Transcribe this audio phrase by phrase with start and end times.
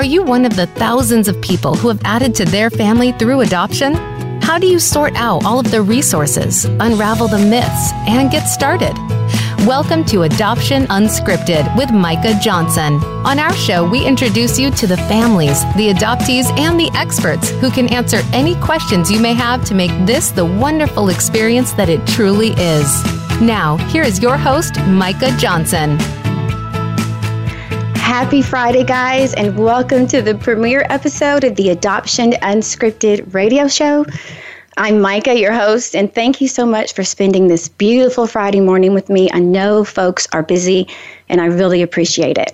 [0.00, 3.42] Are you one of the thousands of people who have added to their family through
[3.42, 3.92] adoption?
[4.40, 8.94] How do you sort out all of the resources, unravel the myths, and get started?
[9.66, 12.94] Welcome to Adoption Unscripted with Micah Johnson.
[13.26, 17.70] On our show, we introduce you to the families, the adoptees, and the experts who
[17.70, 22.06] can answer any questions you may have to make this the wonderful experience that it
[22.06, 23.04] truly is.
[23.42, 25.98] Now, here is your host, Micah Johnson.
[28.10, 34.04] Happy Friday, guys, and welcome to the premiere episode of the Adoption Unscripted radio show.
[34.76, 38.94] I'm Micah, your host, and thank you so much for spending this beautiful Friday morning
[38.94, 39.30] with me.
[39.32, 40.88] I know folks are busy,
[41.28, 42.50] and I really appreciate it.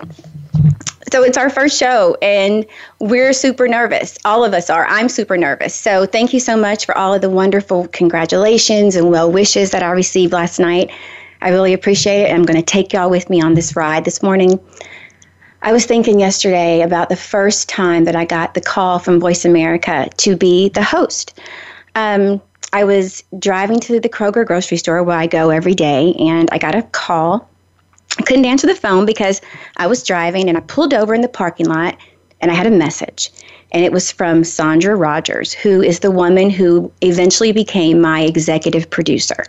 [1.11, 2.63] So, it's our first show, and
[2.99, 4.15] we're super nervous.
[4.25, 4.85] All of us are.
[4.85, 5.73] I'm super nervous.
[5.73, 9.81] So, thank you so much for all of the wonderful congratulations and well wishes that
[9.81, 10.91] I received last night.
[11.41, 12.31] I really appreciate it.
[12.31, 14.59] I'm going to take y'all with me on this ride this morning.
[15.67, 19.43] I was thinking yesterday about the first time that I got the call from Voice
[19.43, 21.37] America to be the host
[21.93, 22.41] um,
[22.71, 26.57] I was driving to the Kroger grocery store where I go every day, and I
[26.57, 27.49] got a call.
[28.17, 29.41] I couldn't answer the phone because
[29.75, 31.97] I was driving, and I pulled over in the parking lot,
[32.39, 33.29] and I had a message.
[33.73, 38.89] And it was from Sandra Rogers, who is the woman who eventually became my executive
[38.89, 39.43] producer.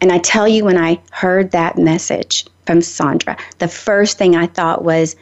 [0.00, 4.46] And I tell you, when I heard that message from Sandra, the first thing I
[4.46, 5.16] thought was,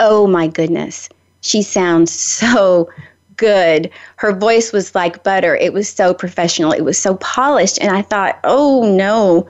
[0.00, 1.08] oh my goodness,
[1.40, 2.88] she sounds so
[3.36, 3.90] good.
[4.16, 5.56] Her voice was like butter.
[5.56, 6.72] It was so professional.
[6.72, 7.78] It was so polished.
[7.80, 9.48] And I thought, oh no,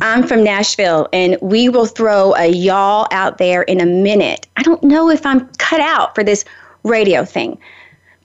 [0.00, 4.46] I'm from Nashville and we will throw a y'all out there in a minute.
[4.56, 6.44] I don't know if I'm cut out for this
[6.82, 7.58] radio thing.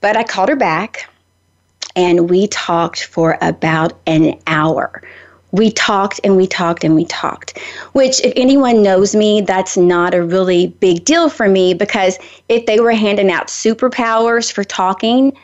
[0.00, 1.08] But I called her back
[1.96, 5.02] and we talked for about an hour
[5.52, 7.58] we talked and we talked and we talked.
[7.92, 12.18] Which, if anyone knows me, that's not a really big deal for me because
[12.48, 15.36] if they were handing out superpowers for talking,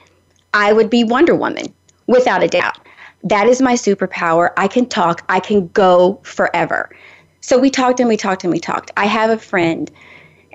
[0.52, 1.66] I would be Wonder Woman,
[2.06, 2.78] without a doubt.
[3.22, 4.50] That is my superpower.
[4.56, 6.90] I can talk, I can go forever.
[7.40, 8.90] So we talked and we talked and we talked.
[8.96, 9.90] I have a friend,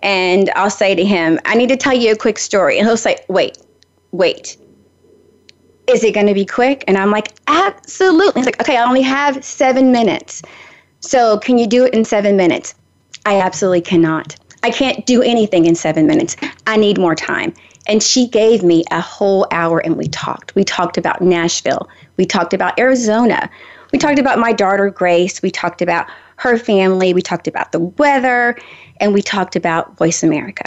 [0.03, 2.77] and I'll say to him, I need to tell you a quick story.
[2.77, 3.57] And he'll say, Wait,
[4.11, 4.57] wait
[5.89, 6.83] is it going to be quick?
[6.87, 8.41] And I'm like, absolutely.
[8.41, 10.41] He's like, okay, I only have seven minutes.
[10.99, 12.75] So can you do it in seven minutes?
[13.25, 14.35] I absolutely cannot.
[14.63, 16.35] I can't do anything in seven minutes.
[16.67, 17.53] I need more time.
[17.87, 20.53] And she gave me a whole hour and we talked.
[20.53, 21.89] We talked about Nashville.
[22.17, 23.49] We talked about Arizona.
[23.91, 25.41] We talked about my daughter, Grace.
[25.41, 27.13] We talked about her family.
[27.13, 28.57] We talked about the weather.
[28.99, 30.65] And we talked about Voice America.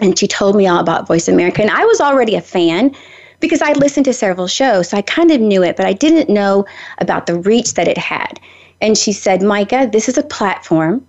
[0.00, 1.62] And she told me all about Voice America.
[1.62, 2.94] And I was already a fan
[3.40, 6.32] because I listened to several shows, so I kind of knew it, but I didn't
[6.32, 6.64] know
[6.98, 8.40] about the reach that it had.
[8.80, 11.06] And she said, Micah, this is a platform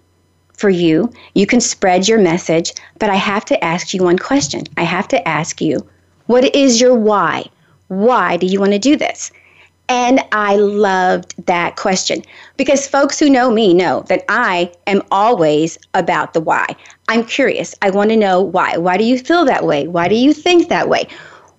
[0.53, 1.11] for you.
[1.35, 4.63] You can spread your message, but I have to ask you one question.
[4.77, 5.87] I have to ask you,
[6.25, 7.45] what is your why?
[7.87, 9.31] Why do you want to do this?
[9.89, 12.21] And I loved that question
[12.57, 16.65] because folks who know me know that I am always about the why.
[17.07, 17.73] I'm curious.
[17.81, 18.75] I want to know why.
[18.75, 19.87] Why do you feel that way?
[19.87, 21.07] Why do you think that way?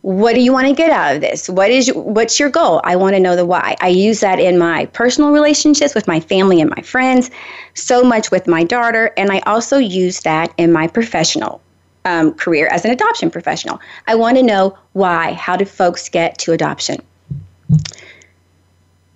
[0.03, 1.48] What do you want to get out of this?
[1.48, 2.81] What is what's your goal?
[2.84, 3.76] I want to know the why.
[3.81, 7.31] I use that in my personal relationships with my family and my friends
[7.75, 11.60] so much with my daughter and i also use that in my professional
[12.04, 13.81] um, career as an adoption professional.
[14.06, 17.03] I want to know why how do folks get to adoption?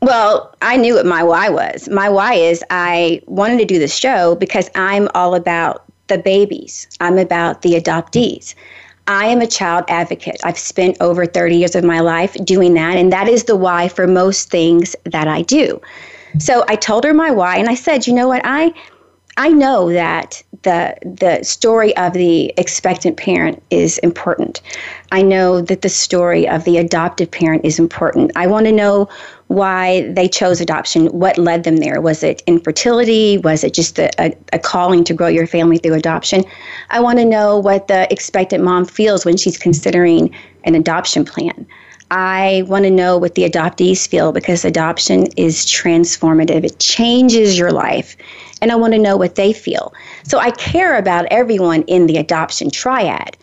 [0.00, 1.88] Well i knew what my why was.
[1.88, 6.88] My why is i wanted to do this show because i'm all about the babies.
[7.00, 8.54] I'm about the adoptees
[9.06, 10.40] I am a child advocate.
[10.44, 13.88] I've spent over 30 years of my life doing that, and that is the why
[13.88, 15.80] for most things that I do.
[16.38, 18.72] So I told her my why, and I said, you know what, I
[19.36, 24.60] I know that the the story of the expectant parent is important.
[25.10, 28.30] I know that the story of the adoptive parent is important.
[28.36, 29.08] I want to know
[29.48, 32.00] why they chose adoption, what led them there.
[32.00, 33.38] Was it infertility?
[33.38, 36.44] Was it just a, a, a calling to grow your family through adoption?
[36.90, 40.34] I want to know what the expectant mom feels when she's considering
[40.64, 41.66] an adoption plan.
[42.10, 46.62] I want to know what the adoptees feel because adoption is transformative.
[46.64, 48.16] It changes your life.
[48.62, 49.92] And I want to know what they feel.
[50.22, 53.36] So I care about everyone in the adoption triad,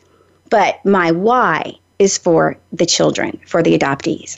[0.50, 4.38] but my why is for the children, for the adoptees.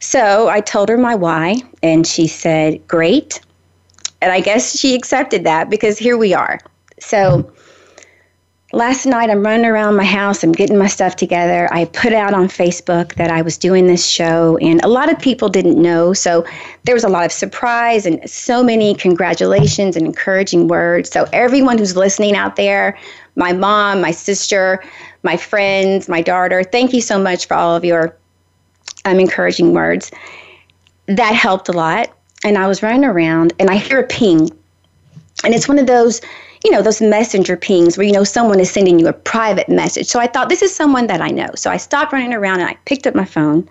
[0.00, 3.40] So I told her my why, and she said, Great.
[4.22, 6.58] And I guess she accepted that because here we are.
[6.98, 7.50] So
[8.72, 11.68] last night I'm running around my house, I'm getting my stuff together.
[11.72, 15.18] I put out on Facebook that I was doing this show, and a lot of
[15.18, 16.12] people didn't know.
[16.12, 16.46] So
[16.84, 21.10] there was a lot of surprise and so many congratulations and encouraging words.
[21.10, 22.96] So everyone who's listening out there,
[23.36, 24.82] my mom, my sister,
[25.22, 26.62] my friends, my daughter.
[26.62, 28.16] Thank you so much for all of your
[29.04, 30.10] um, encouraging words.
[31.06, 32.10] That helped a lot.
[32.44, 34.50] And I was running around and I hear a ping.
[35.44, 36.20] And it's one of those,
[36.64, 40.06] you know, those messenger pings where you know someone is sending you a private message.
[40.06, 41.48] So I thought this is someone that I know.
[41.54, 43.68] So I stopped running around and I picked up my phone.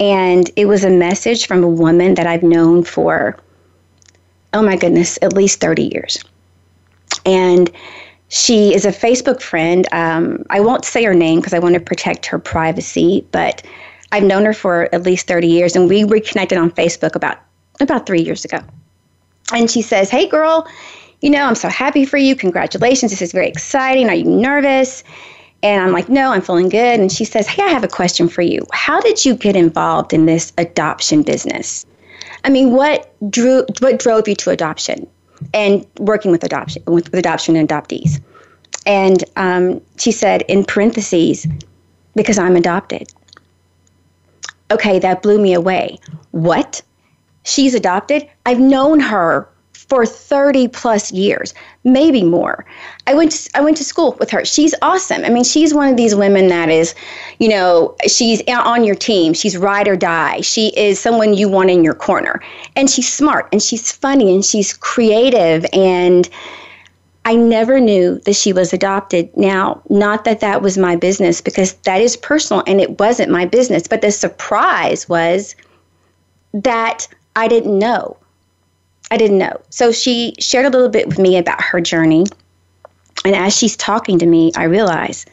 [0.00, 3.36] And it was a message from a woman that I've known for,
[4.54, 6.24] oh my goodness, at least 30 years.
[7.26, 7.70] And
[8.28, 9.86] she is a Facebook friend.
[9.90, 13.64] Um, I won't say her name because I want to protect her privacy, but
[14.12, 17.38] I've known her for at least 30 years, and we reconnected on Facebook about
[17.80, 18.58] about three years ago.
[19.52, 20.66] And she says, "Hey, girl,
[21.20, 22.36] you know I'm so happy for you.
[22.36, 23.10] Congratulations!
[23.10, 24.08] This is very exciting.
[24.08, 25.02] Are you nervous?"
[25.62, 28.28] And I'm like, "No, I'm feeling good." And she says, "Hey, I have a question
[28.28, 28.66] for you.
[28.72, 31.86] How did you get involved in this adoption business?
[32.44, 35.06] I mean, what drew what drove you to adoption?"
[35.54, 38.20] and working with adoption with, adoption and adoptees.
[38.86, 41.46] And um, she said in parentheses,
[42.14, 43.08] because I'm adopted.
[44.70, 45.98] Okay, that blew me away.
[46.32, 46.82] What?
[47.48, 48.28] She's adopted?
[48.46, 52.66] I've known her for 30 plus years, maybe more.
[53.06, 54.44] I went to, I went to school with her.
[54.44, 55.24] She's awesome.
[55.24, 56.94] I mean, she's one of these women that is,
[57.38, 59.32] you know, she's on your team.
[59.32, 60.42] She's ride or die.
[60.42, 62.42] She is someone you want in your corner.
[62.76, 66.28] And she's smart and she's funny and she's creative and
[67.24, 69.34] I never knew that she was adopted.
[69.36, 73.46] Now, not that that was my business because that is personal and it wasn't my
[73.46, 75.54] business, but the surprise was
[76.52, 78.18] that I didn't know
[79.10, 79.60] I didn't know.
[79.70, 82.26] So she shared a little bit with me about her journey.
[83.24, 85.24] And as she's talking to me, I realize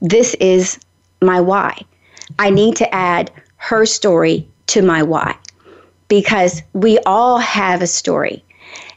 [0.00, 0.78] this is
[1.20, 1.82] my why.
[2.38, 5.36] I need to add her story to my why
[6.08, 8.44] because we all have a story.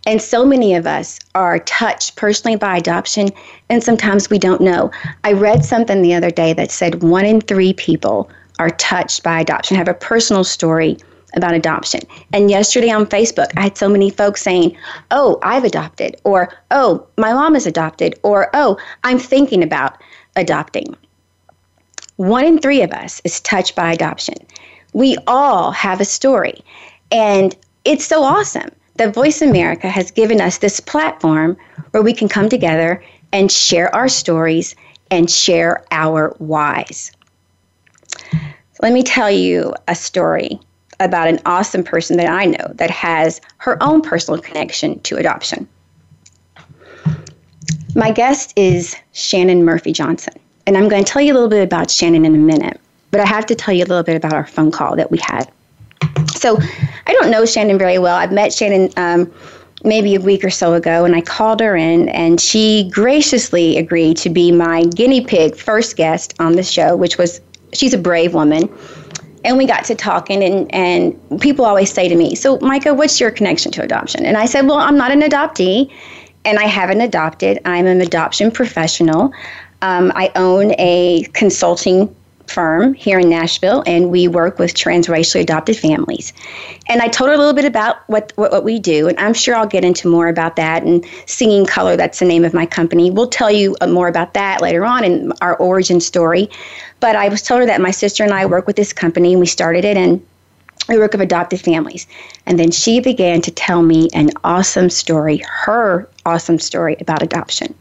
[0.06, 3.30] And so many of us are touched personally by adoption,
[3.70, 4.92] and sometimes we don't know.
[5.24, 8.30] I read something the other day that said one in three people
[8.60, 10.98] are touched by adoption, have a personal story
[11.36, 12.02] about adoption.
[12.34, 14.76] And yesterday on Facebook, I had so many folks saying,
[15.12, 19.98] Oh, I've adopted, or Oh, my mom is adopted, or Oh, I'm thinking about
[20.36, 20.96] adopting.
[22.16, 24.36] One in three of us is touched by adoption.
[24.94, 26.64] We all have a story.
[27.12, 27.56] And
[27.86, 31.56] it's so awesome that Voice America has given us this platform
[31.92, 34.76] where we can come together and share our stories
[35.12, 37.12] and share our whys.
[38.82, 40.60] Let me tell you a story
[41.00, 45.68] about an awesome person that I know that has her own personal connection to adoption.
[47.96, 50.34] My guest is Shannon Murphy Johnson,
[50.68, 52.80] and I'm going to tell you a little bit about Shannon in a minute,
[53.12, 55.18] but I have to tell you a little bit about our phone call that we
[55.20, 55.52] had.
[56.36, 56.58] So,
[57.08, 58.16] I don't know Shannon very well.
[58.16, 59.32] I've met Shannon um,
[59.84, 64.18] maybe a week or so ago, and I called her in, and she graciously agreed
[64.18, 67.42] to be my guinea pig first guest on the show, which was
[67.74, 68.70] she's a brave woman
[69.44, 73.20] and we got to talking and, and people always say to me so micah what's
[73.20, 74.26] your connection to adoption?
[74.26, 75.92] And i said well i'm not an adoptee
[76.46, 77.60] and i haven't adopted.
[77.66, 79.34] I'm an adoption professional.
[79.82, 82.14] Um, i own a consulting
[82.50, 86.34] firm here in Nashville, and we work with transracially adopted families.
[86.88, 89.34] And I told her a little bit about what, what, what we do, and I'm
[89.34, 90.84] sure I'll get into more about that.
[90.84, 93.12] And Singing Color, that's the name of my company.
[93.12, 96.50] We'll tell you uh, more about that later on in our origin story.
[97.00, 99.40] But I was told her that my sister and I work with this company, and
[99.40, 100.26] we started it, and
[100.88, 102.08] we work with adopted families.
[102.46, 107.76] And then she began to tell me an awesome story, her awesome story about adoption.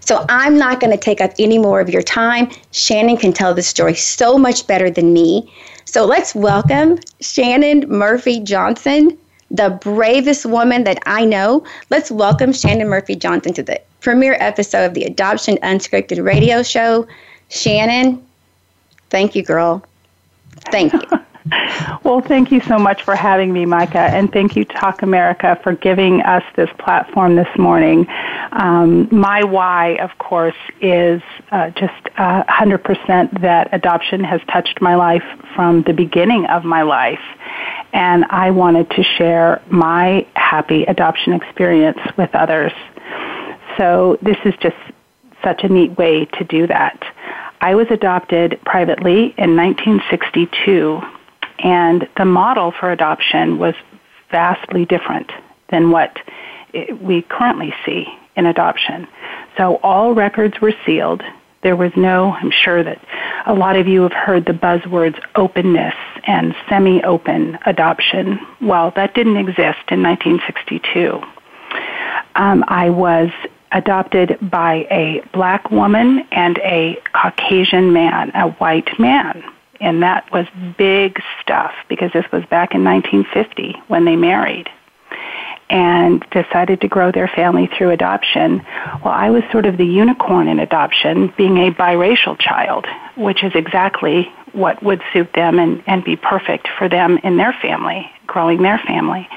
[0.00, 2.50] So I'm not going to take up any more of your time.
[2.72, 5.52] Shannon can tell this story so much better than me.
[5.84, 9.18] So let's welcome Shannon Murphy Johnson,
[9.50, 11.64] the bravest woman that I know.
[11.90, 17.06] Let's welcome Shannon Murphy Johnson to the premiere episode of the Adoption Unscripted radio show.
[17.48, 18.24] Shannon,
[19.10, 19.84] thank you, girl.
[20.70, 21.00] Thank you.
[22.04, 25.72] well, thank you so much for having me, Micah, and thank you, Talk America, for
[25.72, 28.06] giving us this platform this morning.
[28.52, 34.96] Um, my why, of course, is uh, just uh, 100% that adoption has touched my
[34.96, 37.22] life from the beginning of my life.
[37.92, 42.72] And I wanted to share my happy adoption experience with others.
[43.78, 44.76] So this is just
[45.42, 47.02] such a neat way to do that.
[47.62, 51.00] I was adopted privately in 1962
[51.62, 53.74] and the model for adoption was
[54.30, 55.30] vastly different
[55.70, 56.16] than what
[57.00, 59.06] we currently see in adoption.
[59.56, 61.22] So all records were sealed.
[61.62, 63.04] There was no, I'm sure that
[63.46, 65.94] a lot of you have heard the buzzwords openness
[66.26, 68.38] and semi open adoption.
[68.60, 71.20] Well, that didn't exist in 1962.
[72.34, 73.30] Um, I was
[73.72, 79.44] adopted by a black woman and a Caucasian man, a white man.
[79.80, 80.46] And that was
[80.76, 84.68] big stuff because this was back in 1950 when they married
[85.70, 88.60] and decided to grow their family through adoption.
[89.04, 93.52] Well, I was sort of the unicorn in adoption, being a biracial child, which is
[93.54, 98.62] exactly what would suit them and, and be perfect for them in their family, growing
[98.62, 99.28] their family.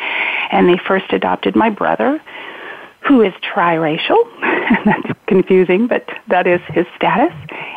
[0.52, 2.20] And they first adopted my brother,
[3.08, 4.18] who is triracial.
[4.86, 7.34] That's confusing, but that is his status.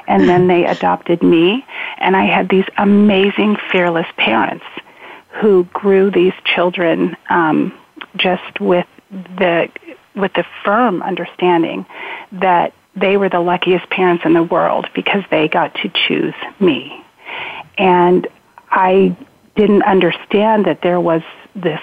[0.09, 1.65] And then they adopted me,
[1.99, 4.65] and I had these amazing, fearless parents
[5.41, 7.77] who grew these children um,
[8.17, 9.69] just with the
[10.15, 11.85] with the firm understanding
[12.33, 17.05] that they were the luckiest parents in the world because they got to choose me.
[17.77, 18.27] And
[18.71, 19.15] I
[19.55, 21.23] didn't understand that there was
[21.55, 21.81] this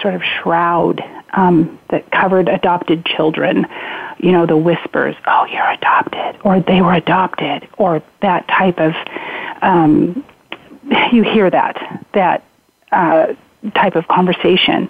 [0.00, 1.00] sort of shroud
[1.34, 3.66] um, that covered adopted children.
[4.22, 8.94] You know, the whispers, "Oh, you're adopted," or "They were adopted," or that type of.
[9.60, 10.24] Um,
[11.12, 11.76] you hear that
[12.14, 12.42] that
[12.92, 13.34] uh,
[13.74, 14.88] type of conversation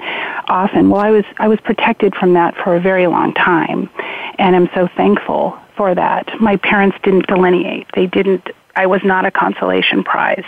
[0.48, 0.90] often.
[0.90, 3.90] Well, I was I was protected from that for a very long time,
[4.38, 6.40] and I'm so thankful for that.
[6.40, 7.86] My parents didn't delineate.
[7.94, 8.48] They didn't.
[8.76, 10.44] I was not a consolation prize.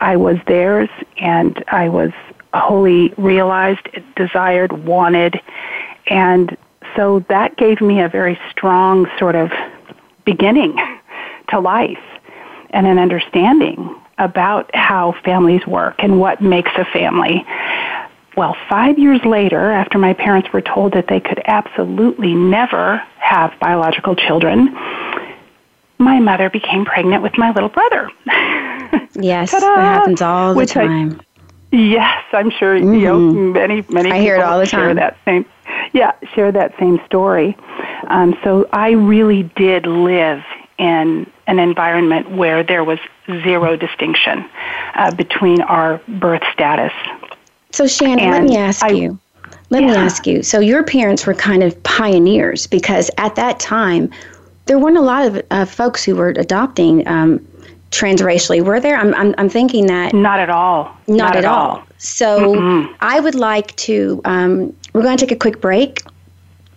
[0.00, 0.88] I was theirs,
[1.18, 2.10] and I was
[2.52, 5.40] wholly realized, desired, wanted,
[6.06, 6.56] and
[6.96, 9.50] so that gave me a very strong sort of
[10.24, 10.76] beginning
[11.50, 11.98] to life
[12.70, 17.44] and an understanding about how families work and what makes a family.
[18.36, 23.52] Well, five years later, after my parents were told that they could absolutely never have
[23.60, 24.74] biological children,
[25.98, 28.10] my mother became pregnant with my little brother.
[29.14, 31.20] yes, that happens all the time.
[31.72, 32.94] I, yes, I'm sure mm-hmm.
[32.94, 33.52] you know mm-hmm.
[33.52, 34.96] many many I hear it all the time.
[34.96, 35.46] that same
[35.94, 37.56] yeah share that same story.
[38.08, 40.42] Um, so I really did live
[40.78, 44.44] in an environment where there was zero distinction
[44.94, 46.92] uh, between our birth status.
[47.70, 49.18] So, Shannon, and let me ask I, you.
[49.70, 49.90] Let yeah.
[49.90, 50.42] me ask you.
[50.42, 54.10] So, your parents were kind of pioneers because at that time,
[54.66, 57.46] there weren't a lot of uh, folks who were adopting um,
[57.90, 58.96] transracially, were there?
[58.96, 60.12] I'm, I'm, I'm, thinking that.
[60.12, 60.84] Not at all.
[61.06, 61.70] Not, not at, at all.
[61.70, 61.86] all.
[61.98, 62.94] So, mm-hmm.
[63.00, 66.02] I would like to, um, we're going to take a quick break.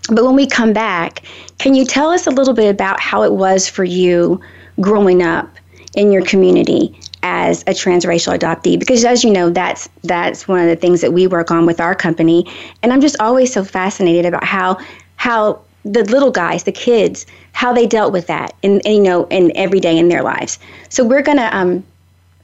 [0.09, 1.21] But when we come back,
[1.59, 4.41] can you tell us a little bit about how it was for you
[4.81, 5.50] growing up
[5.95, 10.67] in your community as a transracial adoptee because as you know that's that's one of
[10.67, 12.45] the things that we work on with our company
[12.83, 14.77] and I'm just always so fascinated about how
[15.15, 19.25] how the little guys the kids how they dealt with that in, in you know
[19.25, 20.59] in every day in their lives
[20.89, 21.83] so we're to um,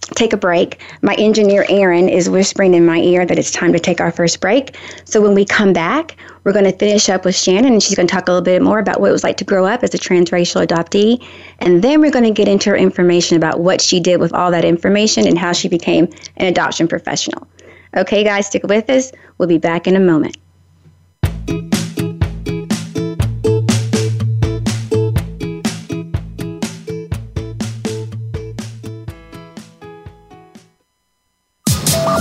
[0.05, 0.81] take a break.
[1.01, 4.41] My engineer, Aaron, is whispering in my ear that it's time to take our first
[4.41, 4.77] break.
[5.05, 8.07] So when we come back, we're going to finish up with Shannon, and she's going
[8.07, 9.93] to talk a little bit more about what it was like to grow up as
[9.93, 11.25] a transracial adoptee.
[11.59, 14.51] And then we're going to get into her information about what she did with all
[14.51, 17.47] that information and how she became an adoption professional.
[17.95, 19.11] Okay, guys, stick with us.
[19.37, 20.37] We'll be back in a moment.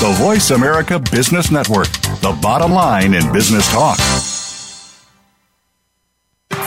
[0.00, 1.88] The Voice America Business Network,
[2.22, 3.98] the bottom line in business talk.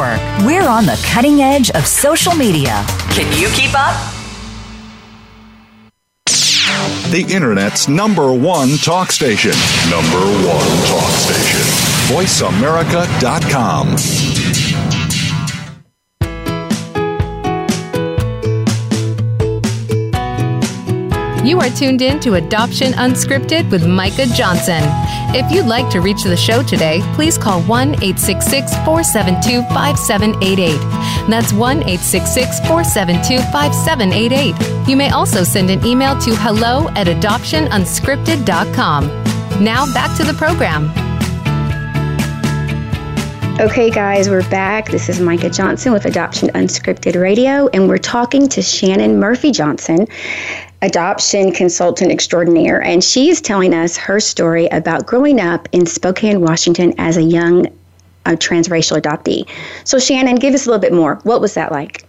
[0.00, 2.86] We're on the cutting edge of social media.
[3.10, 3.94] Can you keep up?
[7.10, 9.52] The Internet's number one talk station.
[9.90, 11.60] Number one talk station.
[12.14, 14.69] VoiceAmerica.com.
[21.42, 24.82] You are tuned in to Adoption Unscripted with Micah Johnson.
[25.34, 30.78] If you'd like to reach the show today, please call 1 866 472 5788.
[31.30, 34.86] That's 1 866 472 5788.
[34.86, 39.06] You may also send an email to hello at adoptionunscripted.com.
[39.64, 40.90] Now back to the program.
[43.60, 44.90] Okay, guys, we're back.
[44.90, 50.06] This is Micah Johnson with Adoption Unscripted Radio, and we're talking to Shannon Murphy Johnson
[50.82, 56.94] adoption consultant extraordinaire, and she's telling us her story about growing up in Spokane, Washington
[56.98, 57.66] as a young
[58.26, 59.48] uh, transracial adoptee.
[59.84, 61.16] So, Shannon, give us a little bit more.
[61.22, 62.04] What was that like?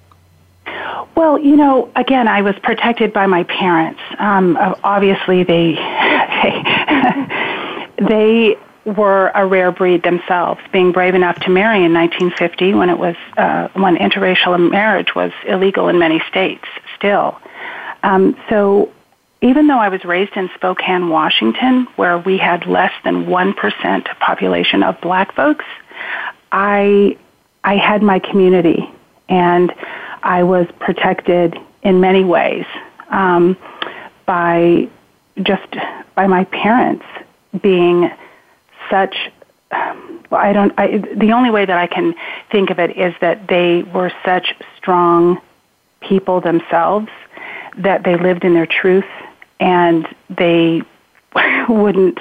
[1.16, 4.00] Well, you know, again, I was protected by my parents.
[4.18, 5.74] Um, obviously, they
[8.10, 12.98] they were a rare breed themselves, being brave enough to marry in 1950 when it
[12.98, 17.38] was uh, when interracial marriage was illegal in many states still.
[18.04, 18.92] Um, so
[19.42, 24.84] even though I was raised in Spokane, Washington, where we had less than 1% population
[24.84, 25.66] of black folks,
[26.52, 27.18] I,
[27.64, 28.90] I had my community
[29.30, 29.74] and
[30.24, 32.66] I was protected in many ways
[33.10, 33.58] um,
[34.26, 34.90] by
[35.42, 35.76] just
[36.16, 37.06] by my parents
[37.62, 38.12] being
[38.90, 39.16] such
[39.72, 40.74] well, I don't.
[40.78, 42.14] I, the only way that I can
[42.52, 45.42] think of it is that they were such strong
[46.02, 47.10] people themselves
[47.78, 49.06] that they lived in their truth
[49.60, 50.82] and they
[51.70, 52.20] wouldn't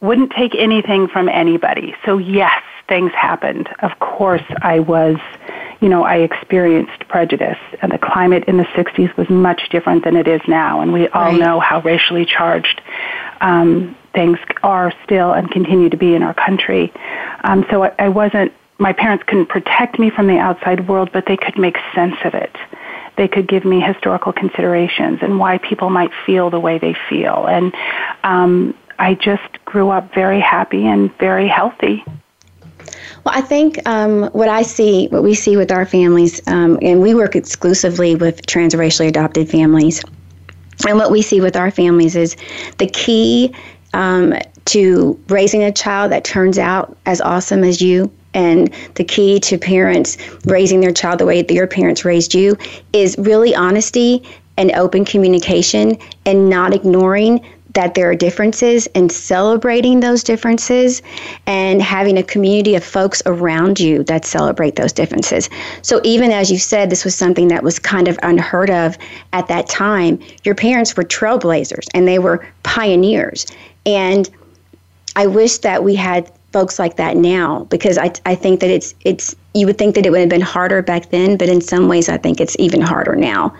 [0.00, 1.96] wouldn't take anything from anybody.
[2.04, 3.68] So yes, things happened.
[3.80, 5.16] Of course, I was,
[5.80, 10.16] you know, I experienced prejudice, and the climate in the '60s was much different than
[10.16, 10.80] it is now.
[10.80, 11.40] And we all right.
[11.40, 12.82] know how racially charged
[13.40, 16.92] um, things are still and continue to be in our country.
[17.42, 18.52] Um, so I, I wasn't.
[18.76, 22.34] My parents couldn't protect me from the outside world, but they could make sense of
[22.34, 22.54] it
[23.16, 27.46] they could give me historical considerations and why people might feel the way they feel.
[27.46, 27.74] And
[28.24, 32.04] um, I just grew up very happy and very healthy.
[33.24, 37.00] Well, I think um, what I see, what we see with our families, um, and
[37.00, 40.02] we work exclusively with transracially adopted families.
[40.86, 42.36] And what we see with our families is
[42.78, 43.54] the key
[43.94, 44.34] um,
[44.66, 49.56] to raising a child that turns out as awesome as you and the key to
[49.56, 52.56] parents raising their child the way that your parents raised you
[52.92, 54.22] is really honesty
[54.56, 57.44] and open communication and not ignoring
[57.74, 61.02] that there are differences and celebrating those differences
[61.46, 65.50] and having a community of folks around you that celebrate those differences.
[65.82, 68.96] So, even as you said, this was something that was kind of unheard of
[69.32, 73.46] at that time, your parents were trailblazers and they were pioneers.
[73.84, 74.30] And
[75.16, 78.94] I wish that we had folks like that now because I, I think that it's
[79.04, 81.88] it's you would think that it would have been harder back then, but in some
[81.88, 83.52] ways I think it's even harder now.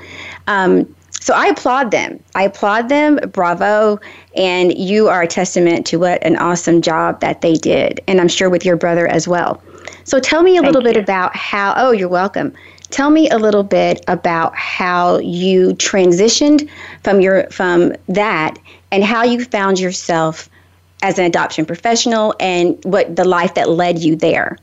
[0.47, 0.87] Um,
[1.21, 2.21] so I applaud them.
[2.37, 3.19] I applaud them.
[3.33, 3.99] Bravo.
[4.37, 8.01] And you are a testament to what an awesome job that they did.
[8.07, 9.61] And I'm sure with your brother as well.
[10.05, 10.95] So tell me a Thank little you.
[10.95, 12.53] bit about how, oh, you're welcome.
[12.91, 16.69] Tell me a little bit about how you transitioned
[17.03, 18.59] from your from that
[18.93, 20.49] and how you found yourself
[21.05, 24.57] as an adoption professional and what the life that led you there?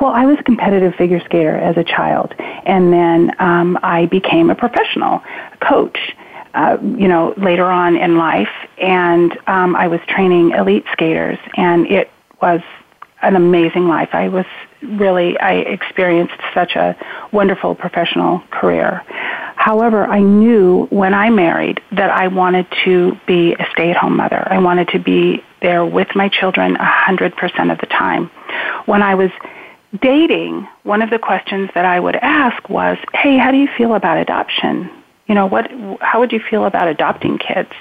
[0.00, 2.32] Well, I was a competitive figure skater as a child,
[2.64, 5.20] and then um, I became a professional
[5.60, 5.98] coach.
[6.54, 11.84] Uh, you know, later on in life, and um, I was training elite skaters, and
[11.90, 12.60] it was
[13.22, 14.10] an amazing life.
[14.12, 14.46] I was
[14.80, 16.96] really, I experienced such a
[17.32, 19.02] wonderful professional career.
[19.64, 24.46] However, I knew when I married that I wanted to be a stay-at-home mother.
[24.50, 28.26] I wanted to be there with my children 100% of the time.
[28.84, 29.30] When I was
[30.02, 33.94] dating, one of the questions that I would ask was, "Hey, how do you feel
[33.94, 34.90] about adoption?
[35.28, 35.70] You know, what
[36.02, 37.72] how would you feel about adopting kids?"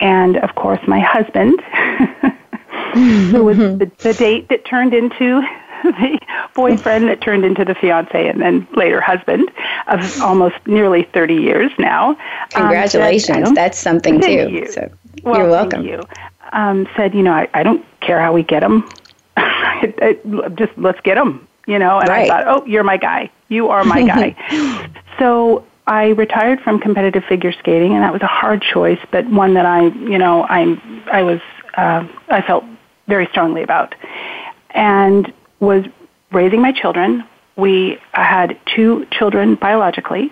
[0.00, 1.60] And of course, my husband
[3.32, 5.42] who was the, the date that turned into
[6.00, 6.18] the
[6.54, 9.50] boyfriend that turned into the fiance and then later husband
[9.88, 12.10] of almost nearly 30 years now.
[12.10, 12.16] Um,
[12.50, 13.48] Congratulations.
[13.48, 14.48] Um, That's something too.
[14.48, 14.70] You.
[14.70, 14.90] So
[15.22, 15.84] well, you're welcome.
[15.84, 16.02] You.
[16.52, 18.88] Um, said, you know, I, I don't care how we get them.
[20.54, 21.98] just let's get them, you know.
[21.98, 22.28] And right.
[22.30, 23.30] I thought, oh, you're my guy.
[23.48, 24.90] You are my guy.
[25.18, 29.54] so I retired from competitive figure skating, and that was a hard choice, but one
[29.54, 31.40] that I, you know, I, I was,
[31.74, 32.64] uh, I felt
[33.08, 33.94] very strongly about,
[34.70, 35.84] and was
[36.32, 37.24] raising my children.
[37.56, 40.30] We had two children biologically,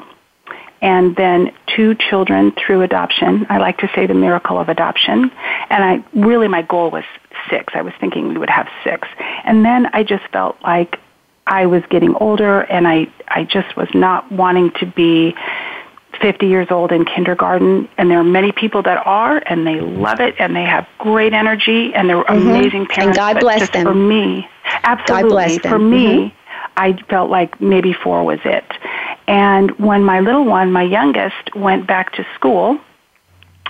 [0.83, 3.47] and then two children through adoption.
[3.49, 5.31] I like to say the miracle of adoption.
[5.71, 7.05] And I really, my goal was
[7.49, 7.73] six.
[7.77, 9.07] I was thinking we would have six.
[9.45, 10.99] And then I just felt like
[11.47, 15.35] I was getting older and I, I just was not wanting to be
[16.21, 20.21] 50 years old in kindergarten and there are many people that are and they love
[20.21, 22.49] it and they have great energy and they're mm-hmm.
[22.49, 22.99] amazing parents.
[23.07, 23.87] And God bless them.
[23.87, 24.49] For me,
[24.85, 25.31] absolutely.
[25.31, 25.71] Bless them.
[25.71, 26.37] For me, mm-hmm.
[26.77, 28.65] I felt like maybe four was it.
[29.27, 32.79] And when my little one, my youngest, went back to school,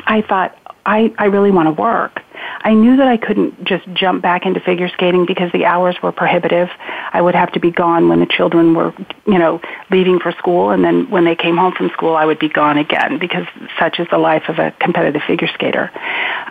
[0.06, 2.22] I thought, I, I really want to work.
[2.62, 6.12] I knew that I couldn't just jump back into figure skating because the hours were
[6.12, 6.68] prohibitive.
[7.12, 8.92] I would have to be gone when the children were,
[9.26, 12.38] you know, leaving for school, and then when they came home from school, I would
[12.38, 13.46] be gone again because
[13.78, 15.90] such is the life of a competitive figure skater,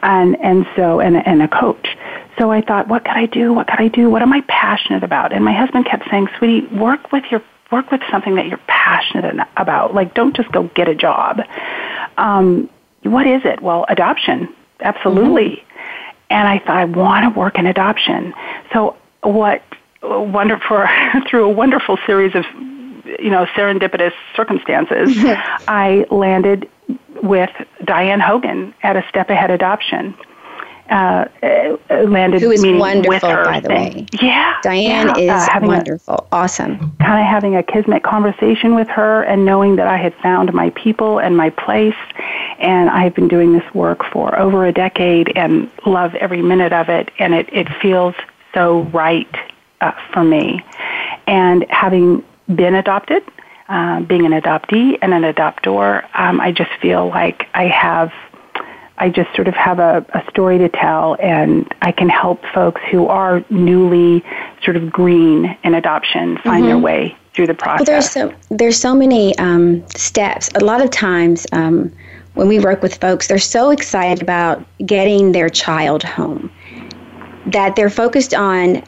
[0.01, 1.87] and and so and and a coach.
[2.39, 3.53] So I thought, what could I do?
[3.53, 4.09] What could I do?
[4.09, 5.31] What am I passionate about?
[5.31, 9.35] And my husband kept saying, "Sweetie, work with your work with something that you're passionate
[9.57, 9.93] about.
[9.93, 11.41] Like, don't just go get a job."
[12.17, 12.69] Um,
[13.03, 13.61] what is it?
[13.61, 15.49] Well, adoption, absolutely.
[15.49, 15.68] Mm-hmm.
[16.29, 18.33] And I thought I want to work in adoption.
[18.73, 19.63] So what
[20.01, 20.85] wonderful
[21.29, 22.45] through a wonderful series of
[23.19, 25.17] you know serendipitous circumstances,
[25.67, 26.69] I landed
[27.21, 27.49] with
[27.83, 30.15] Diane Hogan at a Step Ahead Adoption
[30.89, 31.25] uh,
[31.89, 33.45] landed Who is wonderful, with her.
[33.45, 34.06] by the way.
[34.21, 35.43] Yeah, Diane yeah.
[35.43, 36.78] is uh, wonderful, a, awesome.
[36.97, 40.71] Kind of having a kismet conversation with her, and knowing that I had found my
[40.71, 41.95] people and my place,
[42.60, 46.73] and I have been doing this work for over a decade, and love every minute
[46.73, 48.15] of it, and it it feels
[48.54, 49.34] so right
[49.82, 50.63] uh, for me,
[51.28, 52.23] and having
[52.56, 53.23] been adopted.
[53.67, 58.12] Uh, being an adoptee and an adoptor, um, I just feel like I have
[58.99, 62.81] I just sort of have a, a story to tell, and I can help folks
[62.91, 64.23] who are newly
[64.63, 66.65] sort of green in adoption find mm-hmm.
[66.67, 67.88] their way through the process.
[67.88, 70.49] Well, there's so there's so many um, steps.
[70.55, 71.47] A lot of times.
[71.51, 71.91] Um,
[72.35, 76.49] when we work with folks, they're so excited about getting their child home
[77.47, 78.81] that they're focused on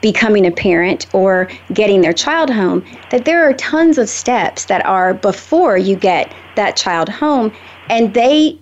[0.00, 4.84] becoming a parent or getting their child home that there are tons of steps that
[4.86, 7.52] are before you get that child home
[7.90, 8.58] and they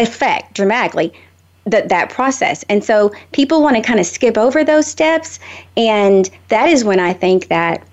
[0.00, 1.12] affect dramatically
[1.66, 2.64] that that process.
[2.68, 5.38] And so people want to kind of skip over those steps
[5.76, 7.86] and that is when I think that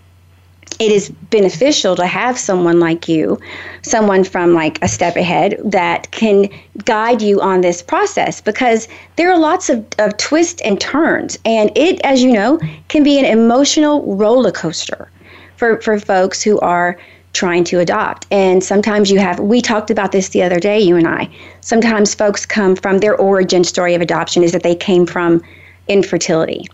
[0.79, 3.39] it is beneficial to have someone like you,
[3.81, 6.49] someone from like a step ahead that can
[6.85, 11.37] guide you on this process because there are lots of, of twists and turns.
[11.45, 15.09] And it, as you know, can be an emotional roller coaster
[15.55, 16.97] for, for folks who are
[17.33, 18.25] trying to adopt.
[18.31, 21.29] And sometimes you have, we talked about this the other day, you and I.
[21.61, 25.43] Sometimes folks come from their origin story of adoption is that they came from
[25.87, 26.65] infertility.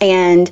[0.00, 0.50] And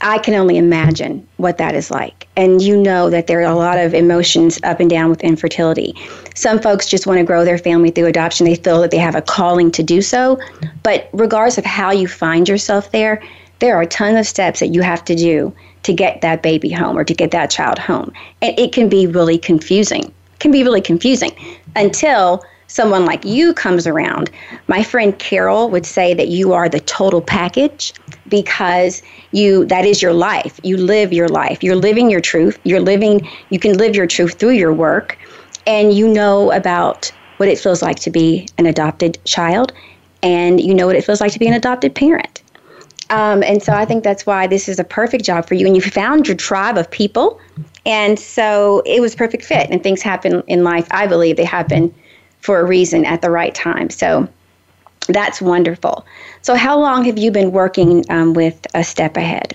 [0.00, 2.28] I can only imagine what that is like.
[2.36, 5.94] And you know that there are a lot of emotions up and down with infertility.
[6.34, 8.44] Some folks just want to grow their family through adoption.
[8.44, 10.38] They feel that they have a calling to do so.
[10.82, 13.22] But regardless of how you find yourself there,
[13.60, 16.70] there are a ton of steps that you have to do to get that baby
[16.70, 18.12] home or to get that child home.
[18.42, 20.12] And it can be really confusing.
[20.40, 21.32] Can be really confusing
[21.76, 24.30] until someone like you comes around.
[24.66, 27.92] My friend Carol would say that you are the total package
[28.28, 30.58] because you that is your life.
[30.62, 31.62] You live your life.
[31.62, 32.58] You're living your truth.
[32.64, 35.18] You're living you can live your truth through your work
[35.66, 39.72] and you know about what it feels like to be an adopted child
[40.22, 42.42] and you know what it feels like to be an adopted parent.
[43.10, 45.66] Um, and so I think that's why this is a perfect job for you.
[45.66, 47.38] And you found your tribe of people.
[47.86, 49.68] And so it was perfect fit.
[49.70, 51.94] And things happen in life, I believe they happen
[52.40, 53.90] for a reason at the right time.
[53.90, 54.28] So
[55.08, 56.06] that's wonderful.
[56.42, 59.54] So, how long have you been working um, with A Step Ahead?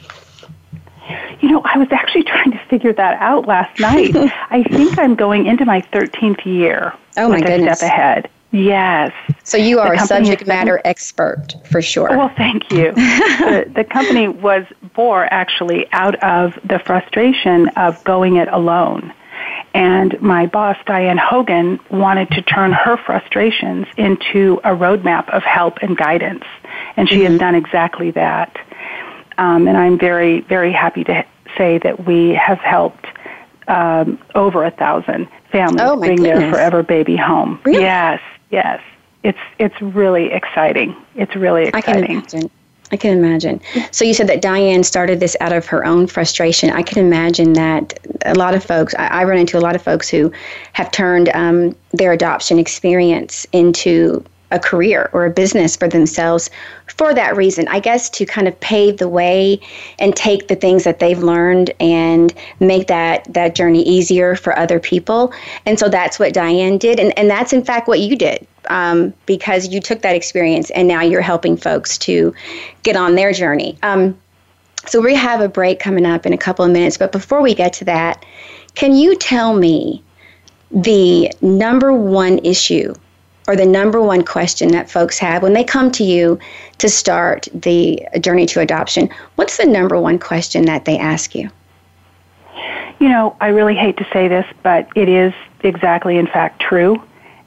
[1.39, 4.15] You know, I was actually trying to figure that out last night.
[4.49, 6.93] I think I'm going into my 13th year.
[7.17, 7.79] Oh, my goodness.
[7.79, 8.29] Step Ahead.
[8.51, 9.11] Yes.
[9.43, 12.09] So you are a subject matter expert for sure.
[12.09, 12.91] Well, thank you.
[12.93, 19.13] the, the company was born actually out of the frustration of going it alone.
[19.73, 25.77] And my boss, Diane Hogan, wanted to turn her frustrations into a roadmap of help
[25.81, 26.43] and guidance.
[26.97, 27.33] And she mm-hmm.
[27.33, 28.57] has done exactly that.
[29.37, 31.23] Um, and I'm very, very happy to
[31.55, 33.05] say that we have helped
[33.67, 36.39] um, over a thousand families oh, bring goodness.
[36.39, 37.61] their forever baby home.
[37.63, 37.83] Really?
[37.83, 38.81] Yes, yes.
[39.23, 40.95] It's it's really exciting.
[41.15, 42.03] It's really exciting.
[42.03, 42.51] I can imagine.
[42.91, 43.61] I can imagine.
[43.91, 46.71] So you said that Diane started this out of her own frustration.
[46.71, 49.81] I can imagine that a lot of folks, I, I run into a lot of
[49.81, 50.31] folks who
[50.73, 56.49] have turned um, their adoption experience into a career or a business for themselves
[56.87, 57.67] for that reason.
[57.67, 59.59] I guess to kind of pave the way
[59.99, 64.79] and take the things that they've learned and make that that journey easier for other
[64.79, 65.33] people.
[65.65, 68.45] And so that's what Diane did, and and that's in fact what you did.
[68.69, 72.35] Um, because you took that experience and now you're helping folks to
[72.83, 73.77] get on their journey.
[73.83, 74.19] Um,
[74.85, 77.55] so we have a break coming up in a couple of minutes, but before we
[77.55, 78.25] get to that,
[78.75, 80.03] can you tell me
[80.71, 82.93] the number one issue
[83.49, 86.37] or the number one question that folks have when they come to you
[86.77, 89.09] to start the journey to adoption?
[89.35, 91.49] What's the number one question that they ask you?
[92.99, 97.01] You know, I really hate to say this, but it is exactly, in fact, true.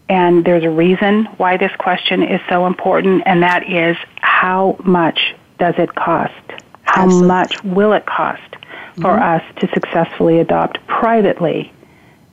[0.09, 5.37] And there's a reason why this question is so important, and that is how much
[5.61, 6.35] does it cost?
[6.83, 7.29] How Absolutely.
[7.29, 8.57] much will it cost
[8.97, 9.37] for Mhm.
[9.37, 11.73] us to successfully adopt privately,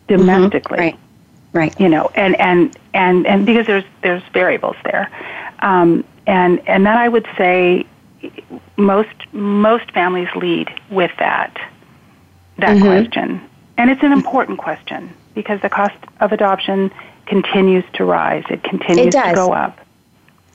[0.07, 0.79] domestically?
[0.79, 0.95] Right.
[1.51, 1.77] Right.
[1.79, 5.09] you know, and and and and because there's there's variables there,
[5.59, 7.85] um, and and then I would say
[8.77, 11.55] most most families lead with that
[12.57, 12.81] that Mhm.
[12.81, 13.41] question,
[13.77, 16.91] and it's an important question because the cost of adoption
[17.25, 18.43] continues to rise.
[18.49, 19.79] It continues to go up.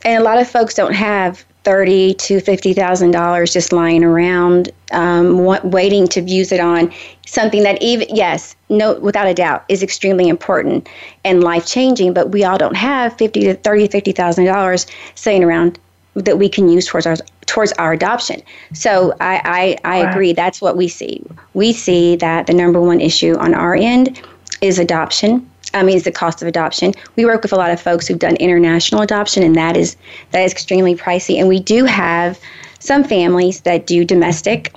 [0.04, 4.70] and a lot of folks don't have thirty to fifty thousand dollars just lying around,
[4.92, 6.92] um, waiting to use it on
[7.26, 10.88] something that even yes, no, without a doubt, is extremely important
[11.24, 12.12] and life changing.
[12.12, 15.78] But we all don't have fifty to thirty, fifty thousand dollars sitting around
[16.14, 18.40] that we can use towards our towards our adoption.
[18.72, 20.32] So I I, I agree.
[20.32, 21.22] That's what we see.
[21.54, 24.20] We see that the number one issue on our end
[24.60, 25.50] is adoption.
[25.74, 26.92] I mean, it's the cost of adoption.
[27.16, 29.96] We work with a lot of folks who've done international adoption, and that is
[30.30, 31.38] that is extremely pricey.
[31.38, 32.38] And we do have
[32.78, 34.72] some families that do domestic,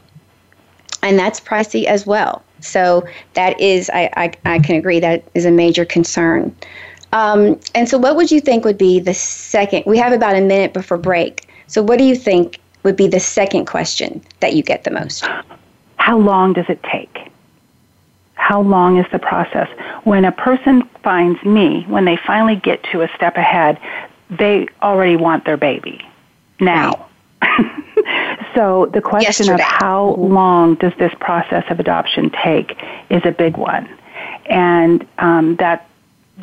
[1.03, 2.43] and that's pricey as well.
[2.59, 6.55] So that is, I, I, I can agree, that is a major concern.
[7.13, 9.83] Um, and so, what would you think would be the second?
[9.85, 11.47] We have about a minute before break.
[11.67, 15.25] So, what do you think would be the second question that you get the most?
[15.97, 17.31] How long does it take?
[18.47, 19.67] How long is the process?
[20.05, 23.77] When a person finds me, when they finally get to a step ahead,
[24.29, 26.01] they already want their baby
[26.57, 27.09] now.
[28.55, 29.55] so the question Yesterday.
[29.55, 33.85] of how long does this process of adoption take is a big one.
[34.45, 35.89] And um, that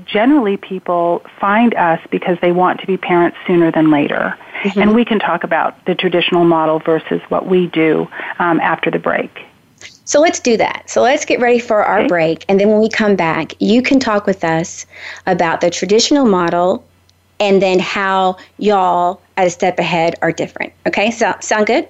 [0.04, 4.36] generally people find us because they want to be parents sooner than later.
[4.76, 8.98] And we can talk about the traditional model versus what we do um, after the
[8.98, 9.46] break.
[10.04, 10.88] So let's do that.
[10.88, 12.08] So let's get ready for our Okay.
[12.08, 12.44] break.
[12.48, 14.86] And then when we come back, you can talk with us
[15.26, 16.84] about the traditional model
[17.40, 20.72] and then how y'all at a step ahead are different.
[20.86, 21.88] Okay, so sound good?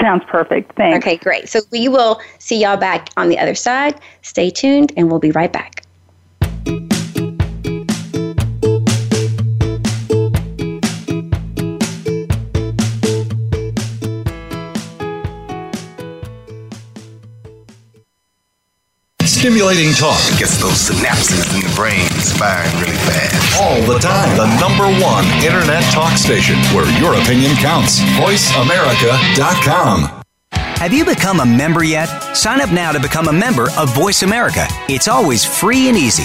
[0.00, 0.74] Sounds perfect.
[0.76, 1.04] Thanks.
[1.04, 1.48] Okay, great.
[1.48, 4.00] So we will see y'all back on the other side.
[4.22, 5.79] Stay tuned and we'll be right back.
[19.40, 22.04] Stimulating talk Gets those synapses in the brain
[22.36, 23.58] firing really fast.
[23.58, 24.36] all the time.
[24.36, 28.00] The number one internet talk station where your opinion counts.
[28.20, 30.22] VoiceAmerica.com.
[30.52, 32.08] Have you become a member yet?
[32.36, 34.66] Sign up now to become a member of Voice America.
[34.90, 36.24] It's always free and easy.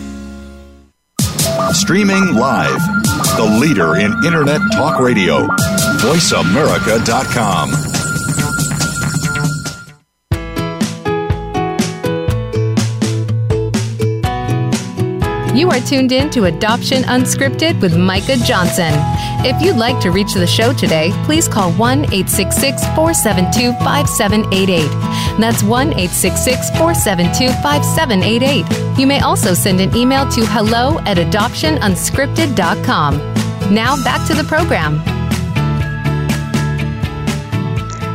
[1.73, 2.81] Streaming live,
[3.37, 5.47] the leader in Internet talk radio,
[5.99, 7.71] voiceamerica.com.
[15.55, 18.93] You are tuned in to Adoption Unscripted with Micah Johnson.
[19.43, 24.87] If you'd like to reach the show today, please call 1 866 472 5788.
[25.39, 28.99] That's 1 866 472 5788.
[28.99, 33.17] You may also send an email to hello at adoptionunscripted.com.
[33.73, 35.01] Now back to the program.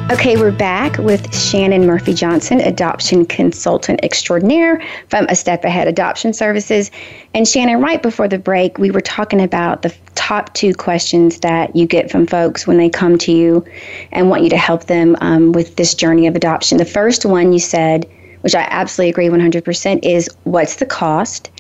[0.09, 6.33] Okay, we're back with Shannon Murphy Johnson, adoption consultant extraordinaire from A Step Ahead Adoption
[6.33, 6.93] Services.
[7.35, 11.75] And Shannon, right before the break, we were talking about the top two questions that
[11.75, 13.65] you get from folks when they come to you
[14.13, 16.79] and want you to help them um, with this journey of adoption.
[16.79, 18.09] The first one you said,
[18.43, 21.51] which I absolutely agree 100%, is what's the cost?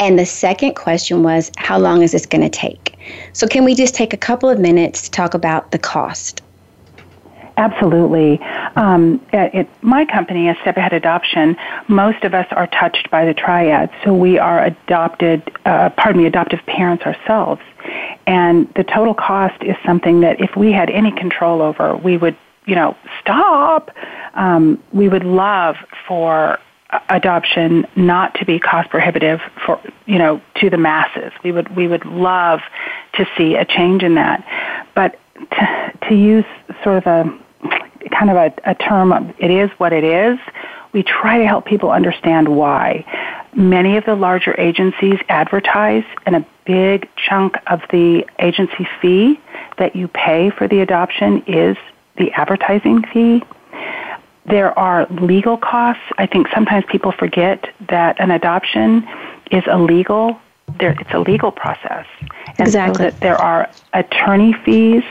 [0.00, 2.98] And the second question was, how long is this going to take?
[3.32, 6.41] So, can we just take a couple of minutes to talk about the cost?
[7.56, 8.40] Absolutely.
[8.76, 11.56] Um, at, at, my company, A Step Ahead Adoption,
[11.88, 13.90] most of us are touched by the triad.
[14.04, 17.60] So we are adopted, uh, pardon me, adoptive parents ourselves.
[18.26, 22.36] And the total cost is something that if we had any control over, we would,
[22.64, 23.90] you know, stop.
[24.34, 25.76] Um, we would love
[26.08, 26.58] for
[27.08, 31.88] adoption not to be cost prohibitive for you know to the masses we would we
[31.88, 32.60] would love
[33.14, 34.46] to see a change in that
[34.94, 35.18] but
[36.08, 36.44] to use
[36.82, 37.38] sort of a
[38.10, 40.38] kind of a, a term, it is what it is,
[40.92, 43.04] we try to help people understand why.
[43.54, 49.40] Many of the larger agencies advertise, and a big chunk of the agency fee
[49.78, 51.76] that you pay for the adoption is
[52.16, 53.42] the advertising fee.
[54.46, 56.02] There are legal costs.
[56.18, 59.08] I think sometimes people forget that an adoption
[59.50, 60.38] is a legal
[60.78, 62.06] there, it's a legal process.
[62.58, 62.94] And exactly.
[62.94, 65.04] So that there are attorney fees.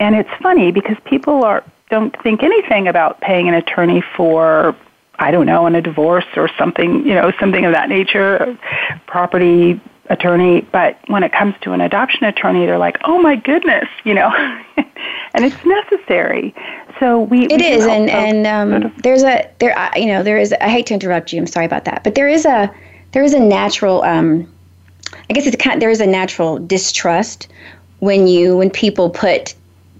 [0.00, 4.74] And it's funny because people are don't think anything about paying an attorney for
[5.18, 8.58] I don't know, in a divorce or something, you know, something of that nature,
[9.06, 9.80] property
[10.10, 10.62] attorney.
[10.62, 14.28] But when it comes to an adoption attorney, they're like, oh my goodness, you know,
[14.76, 16.54] and it's necessary.
[17.00, 20.52] So we it we is, and and um, there's a there you know there is
[20.60, 21.40] I hate to interrupt you.
[21.40, 22.72] I'm sorry about that, but there is a
[23.12, 24.52] there is a natural um,
[25.30, 27.48] I guess it's kind of, there is a natural distrust
[28.00, 29.54] when you when people put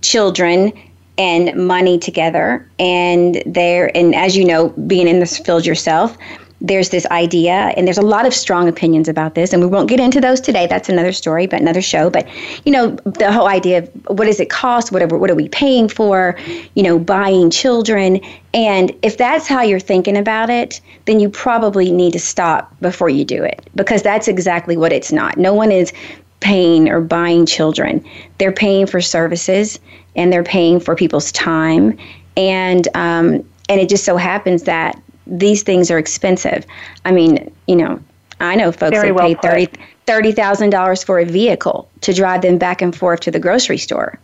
[0.05, 0.73] children
[1.17, 2.69] and money together.
[2.79, 6.17] And there and as you know being in this field yourself
[6.61, 9.53] there's this idea and there's a lot of strong opinions about this.
[9.53, 10.67] And we won't get into those today.
[10.67, 12.09] That's another story but another show.
[12.09, 12.27] But
[12.65, 14.91] you know the whole idea of what does it cost?
[14.91, 16.39] Whatever what are we paying for?
[16.75, 18.21] You know buying children.
[18.55, 23.11] And if that's how you're thinking about it then you probably need to stop before
[23.11, 25.37] you do it because that's exactly what it's not.
[25.37, 25.93] No one is
[26.41, 28.05] paying or buying children.
[28.39, 29.79] They're paying for services
[30.17, 31.99] and they're paying for people's time,
[32.37, 36.67] and um, and it just so happens that these things are expensive.
[37.05, 38.01] I mean, you know,
[38.41, 39.69] I know folks Very that well pay thirty
[40.07, 43.79] thirty thousand dollars for a vehicle to drive them back and forth to the grocery
[43.79, 44.19] store.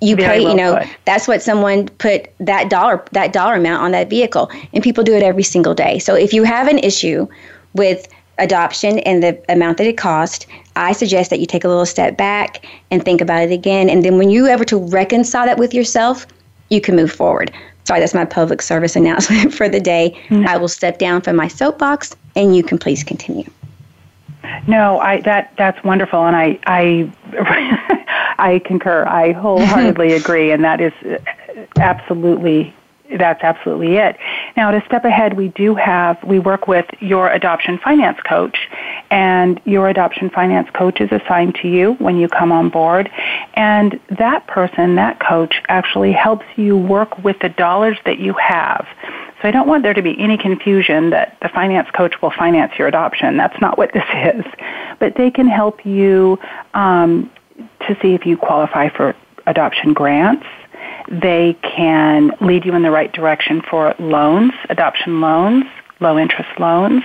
[0.00, 0.88] You Very pay, well you know, put.
[1.04, 5.14] that's what someone put that dollar that dollar amount on that vehicle, and people do
[5.14, 5.98] it every single day.
[5.98, 7.28] So if you have an issue
[7.74, 8.08] with
[8.40, 12.16] adoption and the amount that it cost, I suggest that you take a little step
[12.16, 13.88] back and think about it again.
[13.88, 16.26] And then when you ever to reconcile that with yourself,
[16.70, 17.52] you can move forward.
[17.84, 20.16] Sorry, that's my public service announcement for the day.
[20.28, 20.48] Mm-hmm.
[20.48, 23.48] I will step down from my soapbox and you can please continue.
[24.66, 27.12] No, I that that's wonderful, and I I
[28.38, 29.06] I concur.
[29.06, 30.92] I wholeheartedly agree, and that is
[31.76, 32.74] absolutely
[33.18, 34.16] that's absolutely it.
[34.56, 38.68] Now, to step ahead, we do have, we work with your adoption finance coach,
[39.10, 43.10] and your adoption finance coach is assigned to you when you come on board.
[43.54, 48.86] And that person, that coach, actually helps you work with the dollars that you have.
[49.42, 52.72] So I don't want there to be any confusion that the finance coach will finance
[52.78, 53.36] your adoption.
[53.36, 54.44] That's not what this is.
[54.98, 56.38] But they can help you
[56.74, 57.30] um,
[57.86, 60.46] to see if you qualify for adoption grants
[61.08, 65.64] they can lead you in the right direction for loans, adoption loans,
[66.00, 67.02] low interest loans.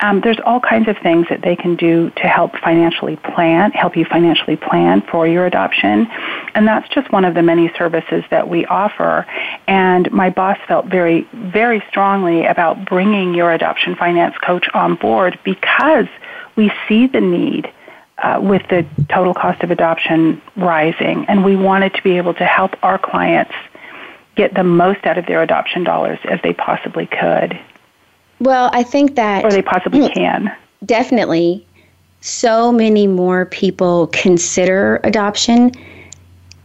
[0.00, 3.96] Um, there's all kinds of things that they can do to help financially plan, help
[3.96, 6.06] you financially plan for your adoption.
[6.54, 9.26] And that's just one of the many services that we offer.
[9.66, 15.38] And my boss felt very, very strongly about bringing your adoption finance coach on board
[15.44, 16.06] because
[16.56, 17.72] we see the need
[18.18, 22.44] uh, with the total cost of adoption rising, and we wanted to be able to
[22.44, 23.54] help our clients
[24.36, 27.58] get the most out of their adoption dollars as they possibly could.
[28.38, 29.44] Well, I think that.
[29.44, 30.54] Or they possibly can.
[30.84, 31.66] Definitely.
[32.20, 35.72] So many more people consider adoption,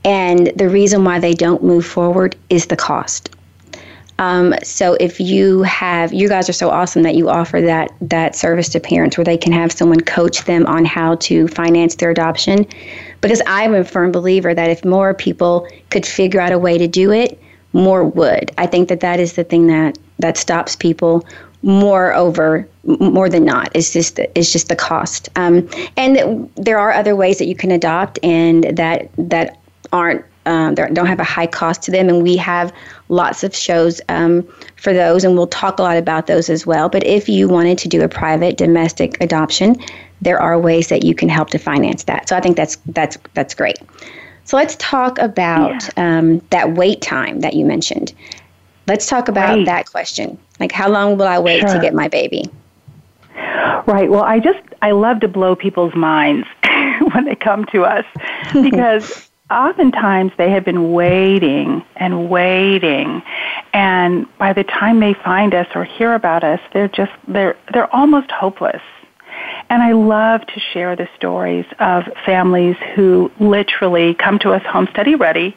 [0.04, 3.30] and the reason why they don't move forward is the cost.
[4.22, 8.36] Um, so if you have, you guys are so awesome that you offer that that
[8.36, 12.12] service to parents where they can have someone coach them on how to finance their
[12.12, 12.68] adoption.
[13.22, 16.88] Because I'm a firm believer that if more people could figure out a way to
[16.88, 17.42] do it,
[17.74, 18.52] more would.
[18.60, 21.26] I think that that is the thing that that stops people
[21.64, 26.92] more over more than not it's just it's just the cost um, and there are
[26.92, 29.60] other ways that you can adopt and that that
[29.94, 32.74] aren't um, don't have a high cost to them and we have
[33.10, 36.90] lots of shows um, for those and we'll talk a lot about those as well
[36.90, 39.76] but if you wanted to do a private domestic adoption
[40.22, 43.18] there are ways that you can help to finance that so i think that's that's
[43.34, 43.78] that's great
[44.44, 46.18] so let's talk about yeah.
[46.18, 48.14] um, that wait time that you mentioned
[48.88, 49.66] let's talk about right.
[49.66, 51.74] that question like, how long will I wait sure.
[51.74, 52.46] to get my baby?
[53.88, 54.12] Right.
[54.12, 56.48] Well, I just, I love to blow people's minds
[57.14, 58.06] when they come to us
[58.54, 63.22] because oftentimes they have been waiting and waiting
[63.74, 67.94] and by the time they find us or hear about us they're just they're they're
[67.94, 68.82] almost hopeless
[69.70, 74.88] and I love to share the stories of families who literally come to us home
[74.92, 75.56] study ready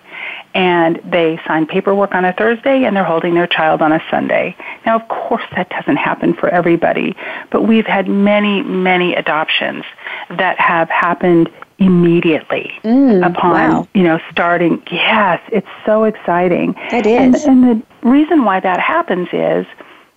[0.54, 4.56] and they sign paperwork on a Thursday and they're holding their child on a Sunday.
[4.86, 7.16] Now, of course, that doesn't happen for everybody,
[7.50, 9.84] but we've had many, many adoptions
[10.30, 13.88] that have happened immediately mm, upon wow.
[13.94, 14.82] you know starting.
[14.90, 16.74] Yes, it's so exciting.
[16.92, 19.66] It is, and, and the reason why that happens is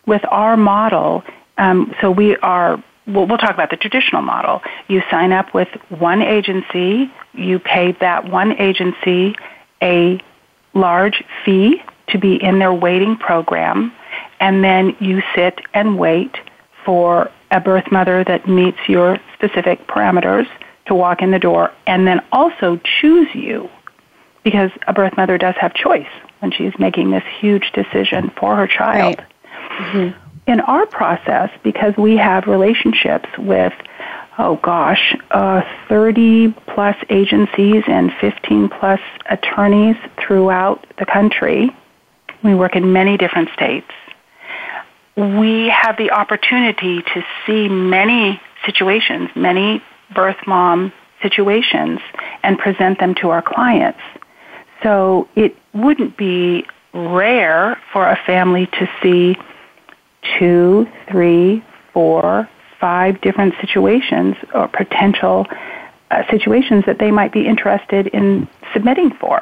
[0.05, 1.23] with our model.
[1.57, 4.61] Um, so we are we'll, we'll talk about the traditional model.
[4.87, 9.35] You sign up with one agency, you pay that one agency
[9.81, 10.19] a
[10.73, 13.91] large fee to be in their waiting program,
[14.39, 16.35] and then you sit and wait
[16.85, 20.47] for a birth mother that meets your specific parameters
[20.87, 23.69] to walk in the door, and then also choose you
[24.43, 26.07] because a birth mother does have choice
[26.39, 29.17] when she's making this huge decision for her child.
[29.17, 29.27] Right.
[29.79, 30.51] Mm-hmm.
[30.51, 33.73] In our process, because we have relationships with
[34.37, 41.75] oh gosh, uh, 30 plus agencies and 15 plus attorneys throughout the country.
[42.43, 43.89] We work in many different states.
[45.15, 49.81] We have the opportunity to see many situations, many
[50.13, 50.91] birth mom
[51.21, 51.99] situations,
[52.43, 53.99] and present them to our clients.
[54.83, 59.35] So it wouldn't be rare for a family to see
[60.37, 62.47] two, three, four,
[62.79, 65.47] five different situations or potential
[66.11, 69.41] uh, situations that they might be interested in submitting for.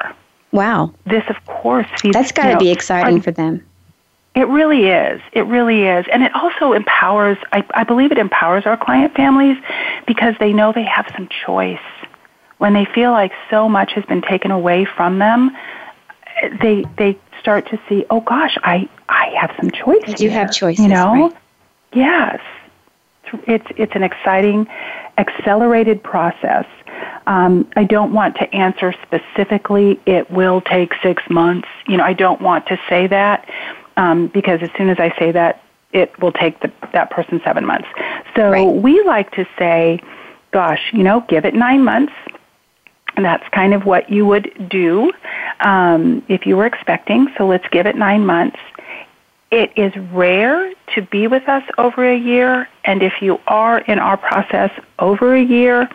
[0.51, 0.93] Wow.
[1.05, 2.13] This, of course, feeds.
[2.13, 3.63] That's got to be exciting our, for them.
[4.36, 5.21] It really is.
[5.31, 6.05] It really is.
[6.11, 9.57] And it also empowers, I, I believe it empowers our client families
[10.05, 11.79] because they know they have some choice.
[12.57, 15.55] When they feel like so much has been taken away from them,
[16.61, 20.03] they they start to see, oh gosh, I I have some choice.
[20.07, 21.13] You do have choices, you know.
[21.13, 21.38] Right?
[21.93, 22.41] Yes,
[23.47, 24.67] it's it's an exciting,
[25.17, 26.65] accelerated process.
[27.27, 29.99] Um, I don't want to answer specifically.
[30.05, 31.67] It will take six months.
[31.88, 33.49] You know, I don't want to say that
[33.97, 37.65] um, because as soon as I say that, it will take the, that person seven
[37.65, 37.87] months.
[38.35, 38.67] So right.
[38.67, 40.01] we like to say,
[40.51, 42.13] "Gosh, you know, give it nine months."
[43.15, 45.13] And that's kind of what you would do
[45.61, 47.29] um, if you were expecting.
[47.37, 48.59] So let's give it nine months.
[49.51, 53.99] It is rare to be with us over a year, and if you are in
[53.99, 55.89] our process over a year,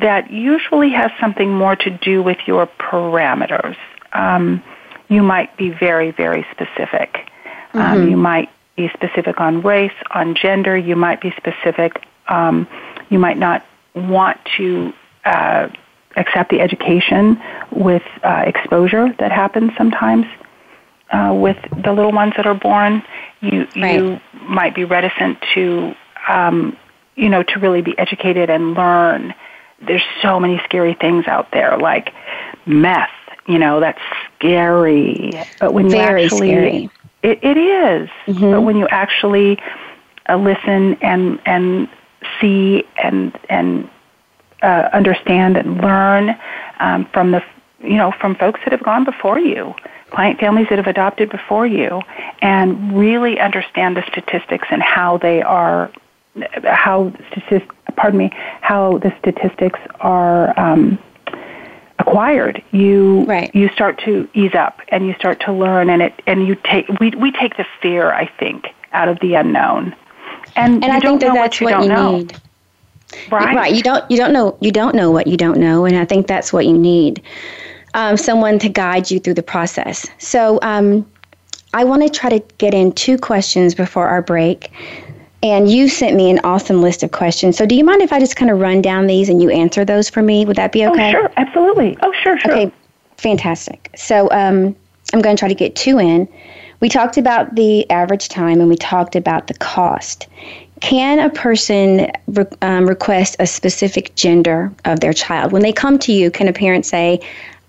[0.00, 3.76] that usually has something more to do with your parameters.
[4.12, 4.62] Um,
[5.08, 7.30] you might be very, very specific.
[7.72, 8.02] Um, mm-hmm.
[8.02, 10.76] Um, you might be specific on race, on gender.
[10.76, 12.02] You might be specific.
[12.28, 12.68] Um,
[13.08, 14.92] you might not want to
[15.24, 15.68] uh,
[16.16, 17.40] accept the education
[17.70, 20.26] with uh, exposure that happens sometimes
[21.10, 23.02] uh, with the little ones that are born,
[23.40, 23.94] you right.
[23.94, 25.94] you might be reticent to
[26.28, 26.76] um,
[27.16, 29.34] you know to really be educated and learn.
[29.80, 32.12] There's so many scary things out there, like
[32.66, 33.10] meth.
[33.48, 34.00] You know that's
[34.36, 35.32] scary.
[35.58, 36.90] But when Very you actually, scary.
[37.22, 38.08] It, it is.
[38.26, 38.50] Mm-hmm.
[38.52, 39.58] But when you actually
[40.28, 41.88] uh, listen and and
[42.40, 43.88] see and and
[44.62, 46.38] uh, understand and learn
[46.78, 47.42] um, from the
[47.80, 49.74] you know from folks that have gone before you
[50.10, 52.00] client families that have adopted before you
[52.40, 55.90] and really understand the statistics and how they are
[56.64, 58.30] how statistics pardon me
[58.60, 60.98] how the statistics are um,
[61.98, 63.52] acquired you right.
[63.54, 66.88] you start to ease up and you start to learn and it and you take
[67.00, 69.94] we we take the fear i think out of the unknown.
[70.56, 72.18] And, and I think that that's what you, you know.
[72.18, 72.40] need.
[73.30, 73.56] Right.
[73.56, 76.04] Right you don't you don't know you don't know what you don't know and i
[76.04, 77.22] think that's what you need
[77.94, 80.06] um, someone to guide you through the process.
[80.18, 81.10] So um,
[81.72, 84.70] i want to try to get in two questions before our break
[85.42, 87.56] and you sent me an awesome list of questions.
[87.56, 89.84] So, do you mind if I just kind of run down these and you answer
[89.84, 90.44] those for me?
[90.44, 91.08] Would that be okay?
[91.08, 91.96] Oh, sure, absolutely.
[92.02, 92.52] Oh, sure, sure.
[92.52, 92.72] Okay,
[93.16, 93.90] fantastic.
[93.96, 94.74] So, um,
[95.12, 96.28] I'm going to try to get two in.
[96.80, 100.28] We talked about the average time and we talked about the cost.
[100.80, 105.50] Can a person re- um, request a specific gender of their child?
[105.50, 107.20] When they come to you, can a parent say,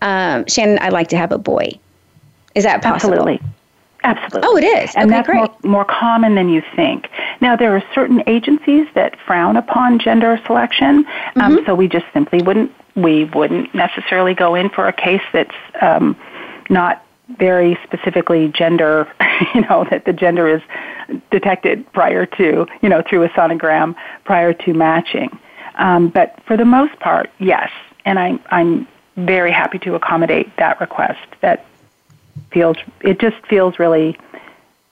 [0.01, 1.71] um, Shannon, I'd like to have a boy?
[2.53, 3.13] Is that possible?
[3.13, 3.41] Absolutely.
[4.03, 4.41] Absolutely.
[4.45, 4.95] Oh, it is.
[4.95, 5.37] And okay, that's great.
[5.37, 7.09] More, more common than you think.
[7.41, 11.65] Now, there are certain agencies that frown upon gender selection, um, Mm-hmm.
[11.65, 16.17] so we just simply wouldn't we wouldn't necessarily go in for a case that's um,
[16.69, 17.05] not
[17.37, 19.07] very specifically gender,
[19.53, 20.61] you know, that the gender is
[21.31, 23.95] detected prior to, you know, through a sonogram
[24.25, 25.29] prior to matching.
[25.75, 27.69] Um, but for the most part, yes,
[28.05, 31.19] and I, I'm very happy to accommodate that request.
[31.41, 31.65] That
[32.51, 34.17] feels it just feels really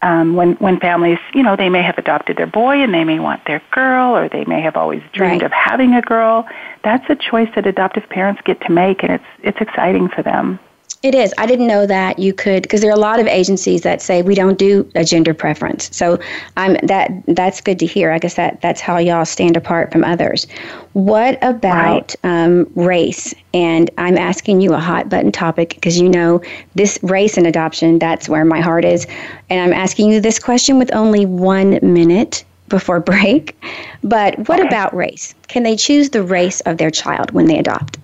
[0.02, 3.20] um, when when families you know they may have adopted their boy and they may
[3.20, 5.44] want their girl or they may have always dreamed Right.
[5.44, 6.48] of having a girl.
[6.84, 10.60] That's a choice that adoptive parents get to make, and it's it's exciting for them.
[11.04, 11.32] It is.
[11.38, 14.24] I didn't know that you could because there are a lot of agencies that say
[14.24, 15.96] we don't do a gender preference.
[15.96, 16.20] So
[16.58, 18.12] I'm that that's good to hear.
[18.12, 20.48] I guess that that's how y'all stand apart from others.
[20.94, 23.36] What about um, race?
[23.54, 26.42] And I'm asking you a hot button topic because you know
[26.74, 28.00] this race and adoption.
[28.00, 29.06] That's where my heart is.
[29.52, 33.56] And I'm asking you this question with only one minute before break.
[34.04, 34.68] But what Okay.
[34.68, 35.36] about race?
[35.48, 38.00] Can they choose the race of their child when they adopt?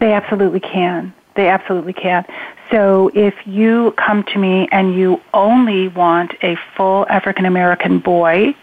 [0.00, 1.14] They absolutely can.
[1.40, 2.26] They absolutely can.
[2.70, 8.54] So if you come to me and you only want a full African American boy,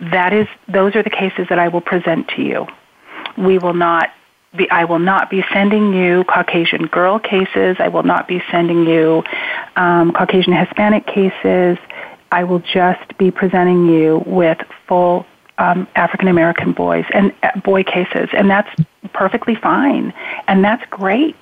[0.00, 2.66] that is those are the cases that I will present to you.
[3.38, 4.10] We will not
[4.56, 7.76] be I will not be sending you Caucasian girl cases.
[7.78, 9.22] I will not be sending you
[9.76, 11.78] um, Caucasian Hispanic cases.
[12.32, 14.58] I will just be presenting you with
[14.88, 15.24] full
[15.58, 18.74] um, African American boys and uh, boy cases, and that's
[19.12, 20.12] perfectly fine,
[20.48, 21.36] and that's great.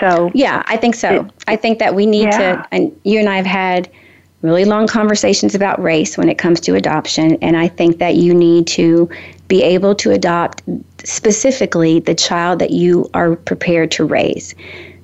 [0.00, 1.08] So Yeah, I think so.
[1.10, 2.38] It- I think that we need Yeah.
[2.56, 3.88] to, and you and I have had
[4.42, 8.34] really long conversations about race when it comes to adoption, and I think that you
[8.34, 9.08] need to
[9.48, 10.62] be able to adopt
[11.04, 14.54] specifically the child that you are prepared to raise.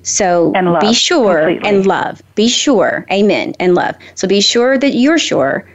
[0.03, 1.69] So And love, be sure completely.
[1.69, 2.21] and love.
[2.35, 3.95] Be sure, amen, and love.
[4.15, 5.65] So be sure that you're sure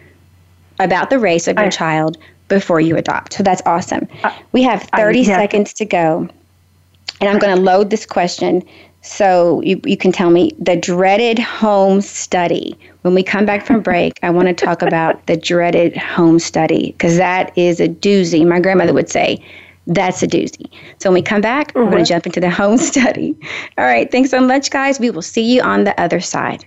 [0.80, 3.32] about the race of your I- child before you adopt.
[3.34, 4.06] So that's awesome.
[4.52, 6.28] we have I- 30 seconds to go.
[7.20, 8.62] And I'm going to load this question
[9.02, 12.76] so you, you can tell me the dreaded home study.
[13.02, 16.92] When we come back from break, I want to talk about the dreaded home study
[16.92, 18.46] because that is a doozy.
[18.46, 19.42] My grandmother would say,
[19.86, 20.70] that's a doozy.
[20.98, 22.04] So when we come back, we're going to uh-huh.
[22.04, 23.34] jump into the home study.
[23.78, 24.10] All right.
[24.10, 25.00] Thanks so much, guys.
[25.00, 26.66] We will see you on the other side.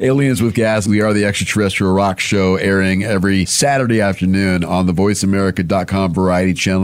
[0.00, 0.88] Aliens with Gas.
[0.88, 6.82] We are the extraterrestrial rock show airing every Saturday afternoon on the voiceamerica.com variety channel.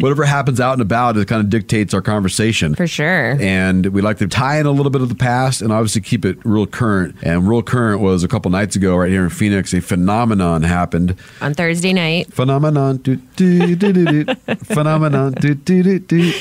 [0.00, 2.74] Whatever happens out and about, it kind of dictates our conversation.
[2.74, 3.36] For sure.
[3.38, 6.24] And we like to tie in a little bit of the past and obviously keep
[6.24, 7.16] it real current.
[7.22, 11.16] And real current was a couple nights ago right here in Phoenix, a phenomenon happened.
[11.42, 12.32] On Thursday night.
[12.32, 12.96] Phenomenon.
[12.96, 14.34] Do, do, do, do, do.
[14.64, 15.32] phenomenon.
[15.32, 16.32] Do, do, do, do.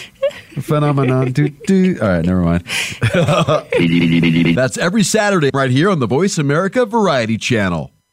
[0.62, 1.32] Phenomenon.
[1.32, 1.98] do, do.
[2.02, 2.64] All right, never mind.
[4.56, 7.92] That's every Saturday right here on the Voice America Variety Channel.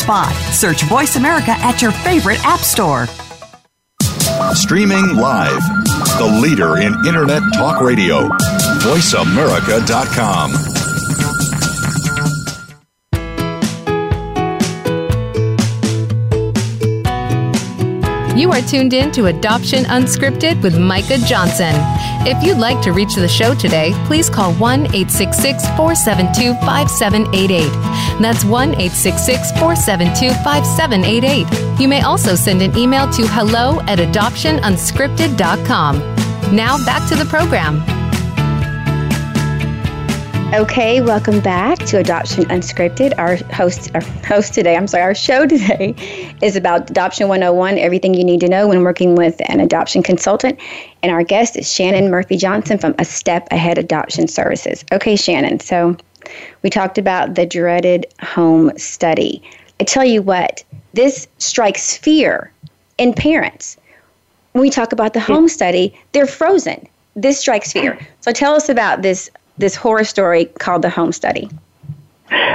[0.00, 0.32] spot.
[0.52, 3.06] Search Voice America at your favorite app store.
[4.54, 5.62] Streaming live,
[6.18, 8.28] the leader in Internet talk radio,
[8.82, 10.79] voiceamerica.com.
[18.36, 21.74] You are tuned in to Adoption Unscripted with Micah Johnson.
[22.26, 28.20] If you'd like to reach the show today, please call 1 866 472 5788.
[28.20, 31.80] That's 1 866 472 5788.
[31.80, 35.98] You may also send an email to hello at adoptionunscripted.com.
[36.54, 37.82] Now back to the program.
[40.52, 43.16] Okay, welcome back to Adoption Unscripted.
[43.18, 45.94] Our host, our host today, I'm sorry, our show today
[46.42, 50.58] is about Adoption 101, everything you need to know when working with an adoption consultant.
[51.04, 54.84] And our guest is Shannon Murphy Johnson from A Step Ahead Adoption Services.
[54.90, 55.96] Okay, Shannon, so
[56.62, 59.40] we talked about the dreaded home study.
[59.78, 62.52] I tell you what, this strikes fear
[62.98, 63.76] in parents.
[64.50, 66.88] When we talk about the home study, they're frozen.
[67.14, 68.04] This strikes fear.
[68.20, 69.30] So tell us about this
[69.60, 71.48] this horror story called the home study.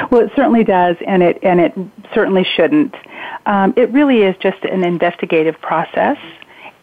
[0.10, 1.74] Well, it certainly does, and it and it
[2.14, 2.95] certainly shouldn't.
[3.45, 6.18] Um, it really is just an investigative process,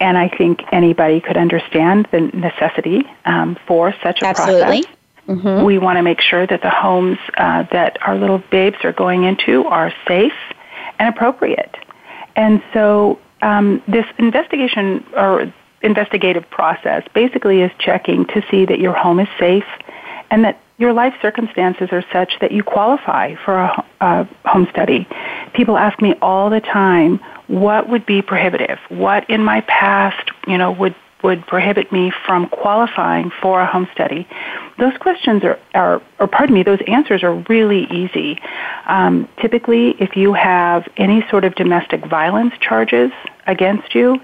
[0.01, 4.83] and I think anybody could understand the necessity um, for such a Absolutely.
[4.83, 4.97] process.
[5.29, 5.64] Mm-hmm.
[5.64, 9.25] We want to make sure that the homes uh, that our little babes are going
[9.25, 10.33] into are safe
[10.99, 11.75] and appropriate.
[12.35, 15.53] And so, um, this investigation or
[15.83, 19.64] investigative process basically is checking to see that your home is safe
[20.33, 25.07] and that your life circumstances are such that you qualify for a, a home study.
[25.53, 28.78] People ask me all the time, what would be prohibitive?
[28.89, 33.87] What in my past, you know, would would prohibit me from qualifying for a home
[33.93, 34.26] study?
[34.78, 38.41] Those questions are, are or pardon me, those answers are really easy.
[38.87, 43.12] Um, typically, if you have any sort of domestic violence charges
[43.47, 44.18] against you,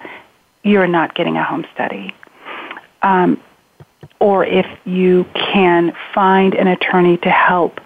[0.65, 2.15] you're not getting a home study.
[3.03, 3.41] Um,
[4.21, 7.81] or if you can find an attorney to help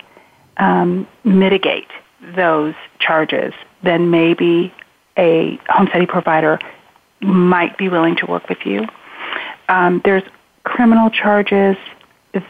[0.57, 1.89] um, mitigate
[2.37, 3.53] those charges,
[3.83, 4.73] then maybe
[5.19, 6.59] a home study provider
[7.21, 8.87] might be willing to work with you.
[9.69, 10.23] Um, there's
[10.65, 11.77] criminal charges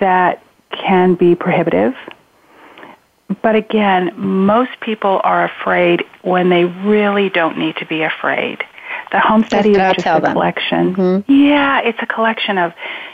[0.00, 1.94] that can be prohibitive.
[3.42, 8.62] But again, most people are afraid when they really don't need to be afraid.
[9.10, 10.32] The home study is just a them.
[10.32, 10.94] collection.
[10.94, 11.32] Mm-hmm.
[11.32, 12.72] Yeah, it's a collection of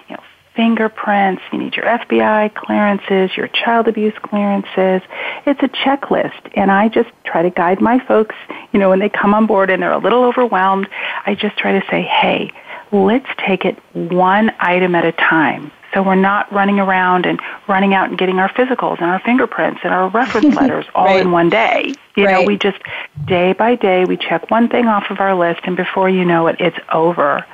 [0.08, 0.22] you know
[0.58, 5.08] fingerprints, you need your FBI clearances, your child abuse clearances.
[5.46, 6.50] It's a checklist.
[6.56, 8.34] And I just try to guide my folks,
[8.72, 10.88] you know, when they come on board and they're a little overwhelmed,
[11.24, 12.50] I just try to say, hey,
[12.90, 15.70] let's take it one item at a time.
[15.94, 19.80] So we're not running around and running out and getting our physicals and our fingerprints
[19.84, 21.20] and our reference letters all Right.
[21.22, 21.94] in one day.
[22.16, 22.78] You know, we just
[23.26, 26.46] day by day we check one thing off of our list and before you know
[26.48, 27.44] it it's over.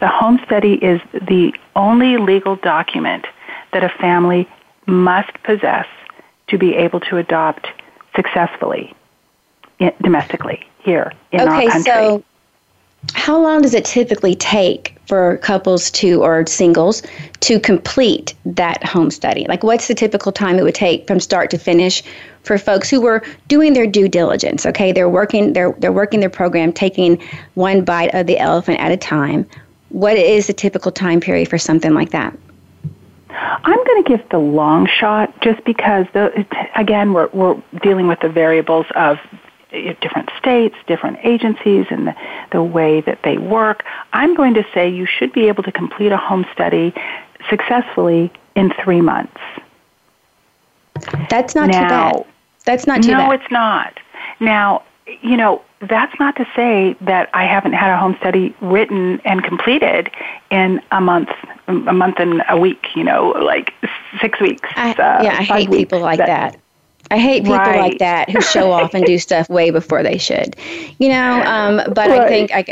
[0.00, 3.26] The home study is the only legal document
[3.72, 4.48] that a family
[4.86, 5.86] must possess
[6.48, 7.66] to be able to adopt
[8.14, 8.94] successfully
[10.00, 11.82] domestically here in our country.
[11.92, 12.24] so
[13.14, 17.02] how long does it typically take for couples to or singles
[17.40, 19.46] to complete that home study?
[19.48, 22.02] Like, what's the typical time it would take from start to finish
[22.42, 24.66] for folks who were doing their due diligence?
[24.66, 27.22] Okay, they're working, they're they're working their program, taking
[27.54, 29.46] one bite of the elephant at a time.
[29.90, 32.36] What is the typical time period for something like that?
[33.38, 38.20] I'm going to give the long shot just because, the, again, we're, we're dealing with
[38.20, 39.18] the variables of
[39.70, 42.14] different states, different agencies, and the,
[42.52, 43.84] the way that they work.
[44.12, 46.94] I'm going to say you should be able to complete a home study
[47.50, 49.40] successfully in three months.
[51.28, 52.26] That's not now, too bad.
[52.64, 53.40] That's not too no, bad.
[53.40, 54.00] it's not.
[54.40, 54.82] Now,
[55.22, 59.44] you know, that's not to say that I haven't had a home study written and
[59.44, 60.10] completed
[60.50, 61.28] in a month,
[61.68, 62.86] a month and a week.
[62.94, 63.72] You know, like
[64.20, 64.68] six weeks.
[64.74, 65.82] I, uh, yeah, I hate weeks.
[65.82, 66.56] people like that.
[67.10, 67.78] I hate people Right.
[67.78, 70.56] like that who show off and do stuff way before they should.
[70.98, 72.62] You know, um, but I think I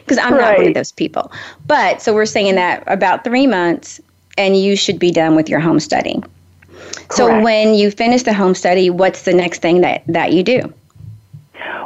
[0.00, 1.30] because I'm not one of those people.
[1.66, 4.00] But so we're saying that about three months,
[4.36, 6.22] and you should be done with your home study.
[7.10, 10.72] So when you finish the home study, what's the next thing that that you do?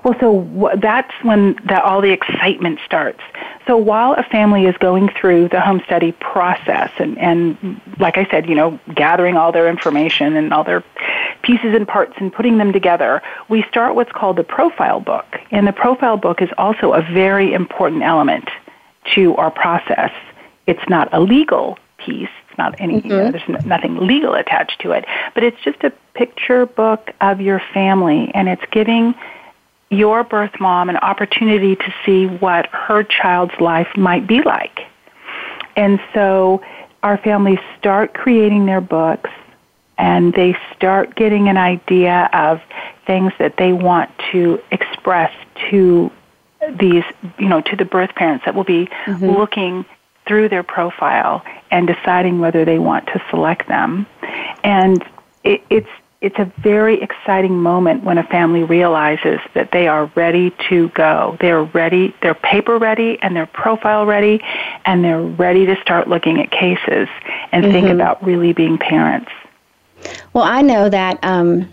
[0.05, 3.20] Well, so that's when the, all the excitement starts.
[3.66, 8.26] So while a family is going through the home study process and, and like I
[8.30, 10.84] said, you know, gathering all their information and all their
[11.42, 15.24] pieces and parts and putting them together, we start what's called the profile book.
[15.50, 18.50] And the profile book is also a very important element
[19.14, 20.12] to our process.
[20.66, 22.28] It's not a legal piece.
[22.48, 23.30] It's not any, you know, mm-hmm.
[23.30, 27.62] there's n- nothing legal attached to it, but it's just a picture book of your
[27.72, 29.14] family and it's giving
[29.97, 34.80] your birth mom an opportunity to see what her child's life might be like.
[35.76, 36.62] And so
[37.03, 39.30] our families start creating their books
[39.99, 42.61] and they start getting an idea of
[43.07, 45.32] things that they want to express
[45.70, 46.11] to
[46.78, 47.05] these,
[47.38, 49.24] you know, to the birth parents that will be mm-hmm.
[49.24, 49.84] looking
[50.26, 54.07] through their profile and deciding whether they want to select them.
[54.62, 55.05] And
[55.45, 55.88] it, it's
[56.25, 61.37] it's a very exciting moment when a family realizes that they are ready to go.
[61.39, 64.43] They're ready, they're paper ready and they're profile ready
[64.87, 67.09] and they're ready to start looking at cases
[67.53, 69.31] and think about really being parents.
[70.33, 71.68] Well, I know that um,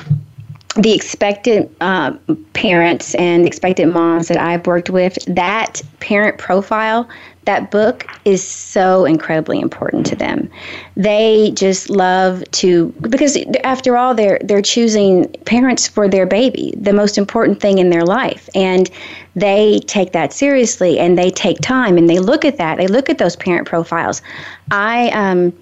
[0.75, 2.17] the expected uh,
[2.51, 7.07] parents and expected moms that I've worked with, that parent profile,
[7.45, 10.49] that book is so incredibly important to them.
[10.95, 16.93] They just love to because after all, they're they're choosing parents for their baby, the
[16.93, 18.89] most important thing in their life, and
[19.35, 22.77] they take that seriously and they take time and they look at that.
[22.77, 24.21] They look at those parent profiles.
[24.69, 25.53] I um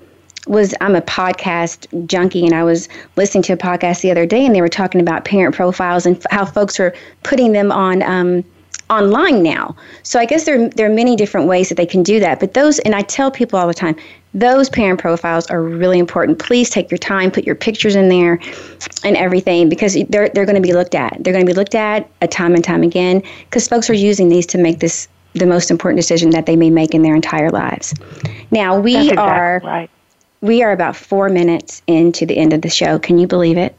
[0.48, 4.46] was I'm a podcast junkie and I was listening to a podcast the other day
[4.46, 8.02] and they were talking about parent profiles and f- how folks are putting them on
[8.04, 8.44] um,
[8.90, 9.76] online now.
[10.04, 12.40] So I guess there there are many different ways that they can do that.
[12.40, 13.96] But those and I tell people all the time,
[14.34, 16.40] those parent profiles are really important.
[16.40, 18.40] Please take your time, put your pictures in there
[19.04, 21.18] and everything because they're they're going to be looked at.
[21.20, 24.30] They're going to be looked at a time and time again because folks are using
[24.30, 27.50] these to make this the most important decision that they may make in their entire
[27.50, 27.94] lives.
[28.52, 29.90] Now we exactly are right.
[30.42, 32.98] we are about four minutes into the end of the show.
[33.00, 33.76] Can you believe it?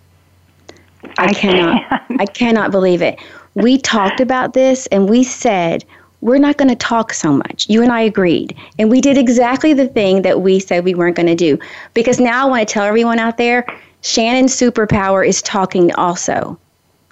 [1.19, 1.89] I, I cannot.
[1.89, 2.21] can.
[2.21, 3.19] I cannot believe it.
[3.55, 5.85] We talked about this and we said
[6.21, 7.67] we're not going to talk so much.
[7.69, 8.55] You and I agreed.
[8.79, 11.59] And we did exactly the thing that we said we weren't going to do.
[11.95, 13.67] Because now I want to tell everyone out there
[14.03, 16.59] Shannon's superpower is talking also.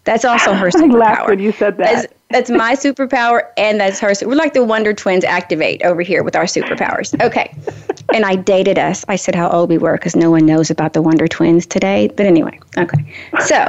[0.05, 0.99] That's also her I superpower.
[0.99, 2.03] laughed when you said that.
[2.03, 4.13] That's, that's my superpower, and that's her.
[4.23, 7.19] We're like the Wonder Twins activate over here with our superpowers.
[7.23, 7.55] Okay.
[8.13, 9.05] and I dated us.
[9.09, 12.09] I said how old we were because no one knows about the Wonder Twins today.
[12.09, 13.15] But anyway, okay.
[13.47, 13.67] So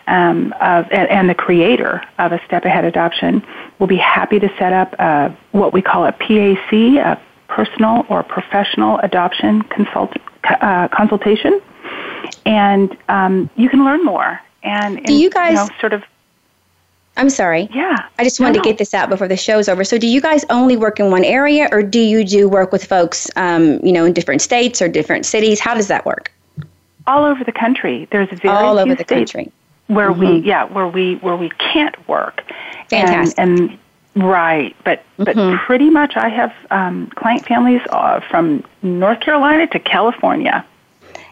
[0.07, 3.45] um, of and, and the creator of a Step Ahead Adoption,
[3.79, 8.23] will be happy to set up uh, what we call a PAC, a personal or
[8.23, 10.13] professional adoption consult,
[10.45, 11.61] uh, consultation,
[12.47, 14.41] and um, you can learn more.
[14.63, 16.05] And, and Do you guys- know, sort of
[17.17, 17.69] I'm sorry.
[17.75, 18.07] yeah.
[18.19, 19.85] I just wanted No, to get this out before the show's over.
[19.85, 22.85] So, do you guys only work in one area, or do you do work with
[22.85, 25.61] folks, um, you know, in different states or different cities?
[25.61, 26.33] How does that work?
[27.07, 28.07] all over the country.
[28.13, 29.51] There's very All few over the country.
[29.89, 32.43] where we yeah where we where we can't work.
[32.89, 33.39] Fantastic.
[33.39, 33.79] And,
[34.15, 35.35] and right, but but
[35.67, 40.65] pretty much I have um, client families uh, from North Carolina to California.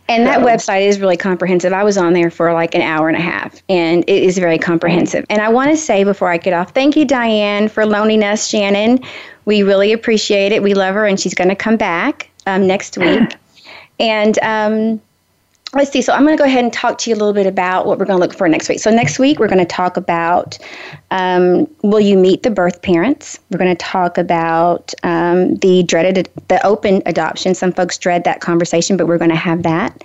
[0.09, 1.73] And that website is really comprehensive.
[1.73, 4.59] I was on there for like an hour and a half, and it is very
[4.59, 5.27] comprehensive.
[5.29, 8.49] And I want to say before I get off, thank you, Diane, for loaning us
[8.49, 9.01] Shannon.
[9.45, 10.63] We really appreciate it.
[10.63, 12.31] We love her, and she's going to come back.
[12.49, 13.37] um, next week.
[14.01, 15.01] And um,
[15.75, 16.01] let's see.
[16.01, 17.99] So I'm going to go ahead and talk to you a little bit about what
[17.99, 18.81] we're going to look for next week.
[18.81, 20.59] So next week we're going to talk about
[21.11, 23.39] um, will you meet the birth parents?
[23.51, 27.55] We're going to talk about um, the dreaded the open adoption.
[27.55, 30.05] Some folks dread that conversation, but we're going to have that.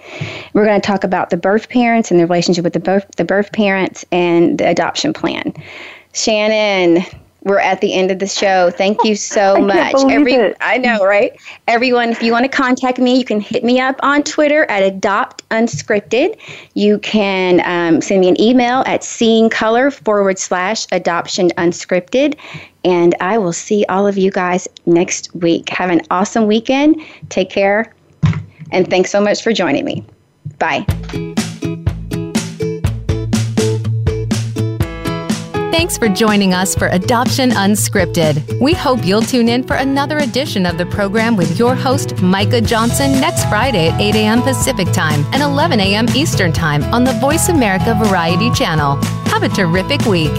[0.54, 3.26] We're going to talk about the birth parents and the relationship with the birth the
[3.26, 5.54] birth parents and the adoption plan.
[6.14, 7.06] Shannon,
[7.44, 8.72] we're at the end of the show.
[8.72, 9.96] Thank you so I much.
[10.10, 10.58] Every it.
[10.62, 11.40] I know, right?
[11.68, 14.84] Everyone, if you want to contact me, you can hit me up on Twitter at
[14.84, 16.40] Adopt Unscripted.
[16.74, 22.38] You can um, send me an email at seeing color forward slash adoption unscripted.
[22.86, 25.70] And I will see all of you guys next week.
[25.70, 27.02] Have an awesome weekend.
[27.30, 27.94] Take care.
[28.72, 30.06] And thanks so much for joining me.
[30.60, 30.86] Bye.
[35.74, 38.62] Thanks for joining us for Adoption Unscripted.
[38.62, 42.62] We hope you'll tune in for another edition of the program with your host, Micah
[42.62, 44.44] Johnson, next Friday at 8 a.m.
[44.44, 46.06] Pacific Time and 11 a.m.
[46.16, 48.98] Eastern Time on the Voice America Variety Channel.
[49.26, 50.32] Have a terrific week.